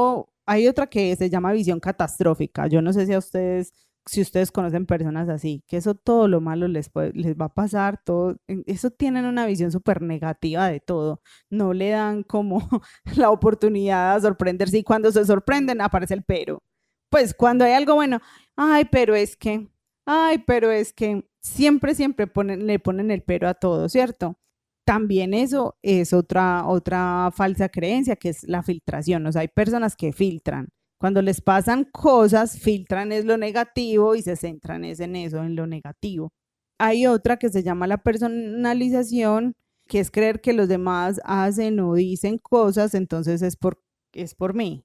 hay 0.47 0.69
otra 0.69 0.87
que 0.87 1.15
se 1.17 1.29
llama 1.31 1.53
visión 1.53 1.81
catastrófica. 1.81 2.67
Yo 2.69 2.83
no 2.83 2.93
sé 2.93 3.07
si 3.07 3.13
a 3.13 3.19
ustedes, 3.19 3.73
si 4.07 4.21
ustedes 4.23 4.53
conocen 4.53 4.87
personas 4.87 5.29
así, 5.29 5.65
que 5.67 5.77
eso 5.77 5.95
todo 5.95 6.29
lo 6.29 6.41
malo 6.41 6.69
les, 6.69 6.91
les 7.15 7.37
va 7.37 7.47
a 7.47 7.55
pasar, 7.55 8.01
todo, 8.05 8.37
eso 8.67 8.91
tienen 8.91 9.25
una 9.27 9.47
visión 9.47 9.73
súper 9.73 10.03
negativa 10.03 10.69
de 10.69 10.81
todo. 10.81 11.21
No 11.51 11.73
le 11.75 11.91
dan 11.91 12.23
como 12.23 12.69
la 13.17 13.31
oportunidad 13.31 14.15
de 14.15 14.23
sorprenderse 14.23 14.79
y 14.79 14.85
cuando 14.85 15.11
se 15.13 15.25
sorprenden 15.25 15.81
aparece 15.81 16.15
el 16.15 16.23
pero. 16.23 16.63
Pues 17.11 17.35
cuando 17.35 17.65
hay 17.65 17.73
algo 17.73 17.95
bueno, 17.95 18.21
ay, 18.57 18.87
pero 18.87 19.15
es 19.15 19.37
que, 19.37 19.69
ay, 20.07 20.39
pero 20.47 20.71
es 20.71 20.93
que 20.93 21.29
siempre, 21.41 21.95
siempre 21.95 22.31
le 22.57 22.79
ponen 22.79 23.11
el 23.11 23.23
pero 23.23 23.49
a 23.49 23.55
todo, 23.55 23.89
¿cierto? 23.89 24.39
También 24.87 25.35
eso 25.35 25.77
es 25.83 26.13
otra, 26.13 26.67
otra 26.67 27.31
falsa 27.35 27.69
creencia, 27.69 28.15
que 28.15 28.29
es 28.31 28.45
la 28.45 28.63
filtración. 28.63 29.27
O 29.27 29.33
sea, 29.33 29.41
hay 29.43 29.49
personas 29.49 29.97
que 29.97 30.13
filtran. 30.13 30.69
Cuando 31.01 31.23
les 31.23 31.41
pasan 31.41 31.85
cosas, 31.93 32.59
filtran 32.61 33.11
es 33.11 33.25
lo 33.25 33.37
negativo 33.37 34.15
y 34.15 34.23
se 34.23 34.37
centran 34.37 34.85
es 34.85 35.01
en 35.01 35.17
eso, 35.17 35.43
en 35.43 35.57
lo 35.57 35.67
negativo. 35.67 36.31
Hay 36.79 37.07
otra 37.07 37.37
que 37.37 37.49
se 37.51 37.65
llama 37.65 37.89
la 37.89 37.99
personalización, 37.99 39.55
que 39.89 39.99
es 40.01 40.11
creer 40.11 40.41
que 40.41 40.53
los 40.53 40.69
demás 40.69 41.21
hacen 41.25 41.81
o 41.81 41.95
dicen 41.95 42.39
cosas, 42.39 42.95
entonces 42.95 43.43
es 43.43 43.57
por, 43.57 43.81
es 44.13 44.35
por 44.37 44.55
mí, 44.55 44.85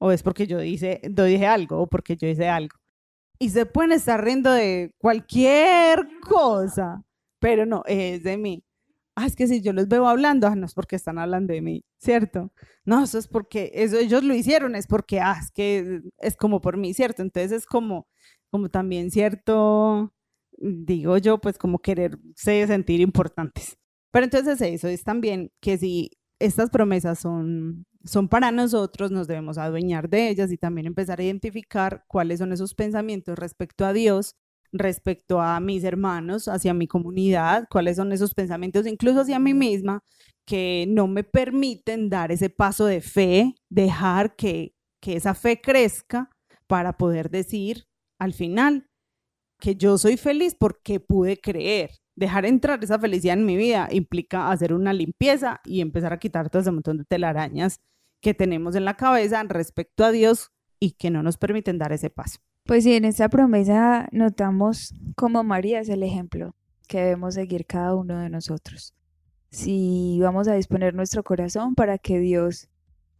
o 0.00 0.12
es 0.12 0.22
porque 0.22 0.46
yo, 0.46 0.58
dice, 0.58 1.00
yo 1.10 1.24
dije 1.24 1.46
algo, 1.46 1.80
o 1.80 1.86
porque 1.88 2.16
yo 2.16 2.28
hice 2.28 2.48
algo. 2.48 2.76
Y 3.38 3.50
se 3.50 3.66
pueden 3.66 3.92
estar 3.92 4.22
riendo 4.22 4.52
de 4.52 4.92
cualquier 4.98 6.06
cosa, 6.28 7.02
pero 7.40 7.66
no, 7.66 7.82
es 7.86 8.22
de 8.24 8.36
mí 8.36 8.62
ah, 9.18 9.26
es 9.26 9.36
que 9.36 9.48
si 9.48 9.60
yo 9.60 9.72
los 9.72 9.88
veo 9.88 10.06
hablando, 10.08 10.46
ah, 10.46 10.54
no 10.54 10.66
es 10.66 10.74
porque 10.74 10.96
están 10.96 11.18
hablando 11.18 11.52
de 11.52 11.60
mí, 11.60 11.84
¿cierto? 11.98 12.52
No, 12.84 13.04
eso 13.04 13.18
es 13.18 13.28
porque 13.28 13.70
eso, 13.74 13.98
ellos 13.98 14.22
lo 14.22 14.34
hicieron, 14.34 14.74
es 14.76 14.86
porque, 14.86 15.20
ah, 15.20 15.36
es 15.42 15.50
que 15.50 16.02
es 16.18 16.36
como 16.36 16.60
por 16.60 16.76
mí, 16.76 16.94
¿cierto? 16.94 17.22
Entonces 17.22 17.52
es 17.52 17.66
como, 17.66 18.06
como 18.50 18.68
también 18.70 19.10
cierto, 19.10 20.14
digo 20.58 21.18
yo, 21.18 21.40
pues 21.40 21.58
como 21.58 21.80
quererse 21.80 22.66
sentir 22.66 23.00
importantes. 23.00 23.76
Pero 24.12 24.24
entonces 24.24 24.60
eso 24.60 24.88
es 24.88 25.04
también 25.04 25.52
que 25.60 25.78
si 25.78 26.12
estas 26.38 26.70
promesas 26.70 27.18
son, 27.18 27.86
son 28.04 28.28
para 28.28 28.52
nosotros, 28.52 29.10
nos 29.10 29.26
debemos 29.26 29.58
adueñar 29.58 30.08
de 30.08 30.28
ellas 30.30 30.52
y 30.52 30.58
también 30.58 30.86
empezar 30.86 31.20
a 31.20 31.24
identificar 31.24 32.04
cuáles 32.08 32.38
son 32.38 32.52
esos 32.52 32.74
pensamientos 32.74 33.38
respecto 33.38 33.84
a 33.84 33.92
Dios 33.92 34.36
respecto 34.72 35.40
a 35.40 35.60
mis 35.60 35.84
hermanos, 35.84 36.48
hacia 36.48 36.74
mi 36.74 36.86
comunidad, 36.86 37.66
cuáles 37.70 37.96
son 37.96 38.12
esos 38.12 38.34
pensamientos, 38.34 38.86
incluso 38.86 39.20
hacia 39.20 39.38
mí 39.38 39.54
misma, 39.54 40.02
que 40.46 40.86
no 40.88 41.06
me 41.08 41.24
permiten 41.24 42.08
dar 42.08 42.32
ese 42.32 42.50
paso 42.50 42.86
de 42.86 43.00
fe, 43.00 43.54
dejar 43.68 44.34
que, 44.36 44.74
que 45.00 45.16
esa 45.16 45.34
fe 45.34 45.60
crezca 45.60 46.30
para 46.66 46.94
poder 46.96 47.30
decir 47.30 47.84
al 48.18 48.32
final 48.32 48.86
que 49.60 49.76
yo 49.76 49.98
soy 49.98 50.16
feliz 50.16 50.56
porque 50.58 51.00
pude 51.00 51.38
creer. 51.38 51.90
Dejar 52.16 52.46
entrar 52.46 52.82
esa 52.82 52.98
felicidad 52.98 53.38
en 53.38 53.46
mi 53.46 53.56
vida 53.56 53.88
implica 53.92 54.50
hacer 54.50 54.72
una 54.72 54.92
limpieza 54.92 55.60
y 55.64 55.80
empezar 55.80 56.12
a 56.12 56.18
quitar 56.18 56.50
todo 56.50 56.62
ese 56.62 56.72
montón 56.72 56.98
de 56.98 57.04
telarañas 57.04 57.80
que 58.20 58.34
tenemos 58.34 58.74
en 58.74 58.84
la 58.84 58.96
cabeza 58.96 59.42
respecto 59.44 60.04
a 60.04 60.10
Dios 60.10 60.50
y 60.80 60.92
que 60.92 61.10
no 61.10 61.22
nos 61.22 61.36
permiten 61.36 61.78
dar 61.78 61.92
ese 61.92 62.10
paso. 62.10 62.38
Pues 62.68 62.84
sí, 62.84 62.92
en 62.92 63.06
esta 63.06 63.30
promesa 63.30 64.10
notamos 64.12 64.94
cómo 65.16 65.42
María 65.42 65.80
es 65.80 65.88
el 65.88 66.02
ejemplo 66.02 66.54
que 66.86 66.98
debemos 67.00 67.32
seguir 67.32 67.64
cada 67.64 67.94
uno 67.94 68.18
de 68.18 68.28
nosotros. 68.28 68.92
Si 69.50 70.18
vamos 70.20 70.48
a 70.48 70.52
disponer 70.52 70.92
nuestro 70.92 71.22
corazón 71.22 71.74
para 71.74 71.96
que 71.96 72.18
Dios 72.18 72.68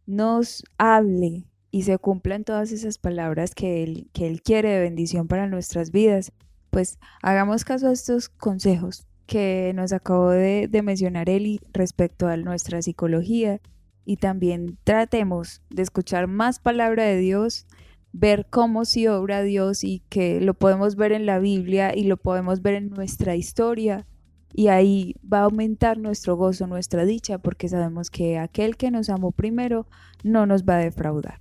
nos 0.05 0.63
hable 0.77 1.47
y 1.71 1.81
se 1.81 1.97
cumplan 1.97 2.43
todas 2.43 2.71
esas 2.71 2.99
palabras 2.99 3.55
que 3.55 3.81
Él, 3.81 4.11
que 4.13 4.27
él 4.27 4.43
quiere 4.43 4.69
de 4.69 4.81
bendición 4.81 5.27
para 5.27 5.47
nuestras 5.47 5.89
vidas, 5.89 6.31
pues 6.69 6.99
hagamos 7.23 7.65
caso 7.65 7.87
a 7.87 7.93
estos 7.93 8.29
consejos 8.29 9.07
que 9.25 9.71
nos 9.73 9.93
acabó 9.93 10.29
de, 10.29 10.67
de 10.67 10.83
mencionar 10.83 11.27
Eli 11.27 11.59
respecto 11.73 12.27
a 12.27 12.37
nuestra 12.37 12.83
psicología 12.83 13.61
y 14.05 14.17
también 14.17 14.77
tratemos 14.83 15.63
de 15.71 15.81
escuchar 15.81 16.27
más 16.27 16.59
palabra 16.59 17.05
de 17.05 17.17
Dios 17.17 17.65
ver 18.11 18.47
cómo 18.49 18.85
si 18.85 19.07
obra 19.07 19.43
Dios 19.43 19.83
y 19.83 20.01
que 20.09 20.41
lo 20.41 20.53
podemos 20.53 20.95
ver 20.95 21.11
en 21.11 21.25
la 21.25 21.39
Biblia 21.39 21.95
y 21.95 22.03
lo 22.03 22.17
podemos 22.17 22.61
ver 22.61 22.75
en 22.75 22.89
nuestra 22.89 23.35
historia 23.35 24.05
y 24.53 24.67
ahí 24.67 25.15
va 25.31 25.39
a 25.39 25.43
aumentar 25.43 25.97
nuestro 25.97 26.35
gozo, 26.35 26.67
nuestra 26.67 27.05
dicha, 27.05 27.37
porque 27.37 27.69
sabemos 27.69 28.09
que 28.09 28.37
aquel 28.37 28.77
que 28.77 28.91
nos 28.91 29.09
amó 29.09 29.31
primero 29.31 29.87
no 30.23 30.45
nos 30.45 30.63
va 30.63 30.75
a 30.75 30.79
defraudar. 30.79 31.39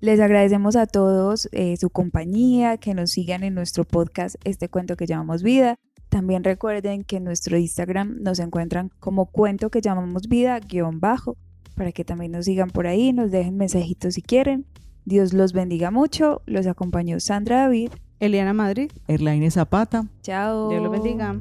Les 0.00 0.18
agradecemos 0.18 0.76
a 0.76 0.86
todos 0.86 1.48
eh, 1.52 1.76
su 1.76 1.90
compañía, 1.90 2.78
que 2.78 2.94
nos 2.94 3.10
sigan 3.10 3.44
en 3.44 3.54
nuestro 3.54 3.84
podcast, 3.84 4.36
este 4.44 4.68
cuento 4.68 4.96
que 4.96 5.06
llamamos 5.06 5.42
vida. 5.42 5.76
También 6.08 6.42
recuerden 6.42 7.04
que 7.04 7.16
en 7.16 7.24
nuestro 7.24 7.56
Instagram 7.56 8.16
nos 8.22 8.38
encuentran 8.38 8.90
como 8.98 9.26
cuento 9.26 9.70
que 9.70 9.82
llamamos 9.82 10.26
vida, 10.26 10.58
guion 10.58 11.00
bajo, 11.00 11.36
para 11.76 11.92
que 11.92 12.04
también 12.04 12.32
nos 12.32 12.46
sigan 12.46 12.70
por 12.70 12.86
ahí, 12.86 13.12
nos 13.12 13.30
dejen 13.30 13.56
mensajitos 13.56 14.14
si 14.14 14.22
quieren. 14.22 14.66
Dios 15.04 15.32
los 15.32 15.52
bendiga 15.52 15.90
mucho. 15.90 16.42
Los 16.46 16.66
acompañó 16.66 17.20
Sandra 17.20 17.62
David. 17.62 17.90
Eliana 18.20 18.52
Madrid. 18.52 18.90
Erlaine 19.08 19.50
Zapata. 19.50 20.06
Chao. 20.22 20.68
Dios 20.68 20.82
los 20.82 20.92
bendiga. 20.92 21.40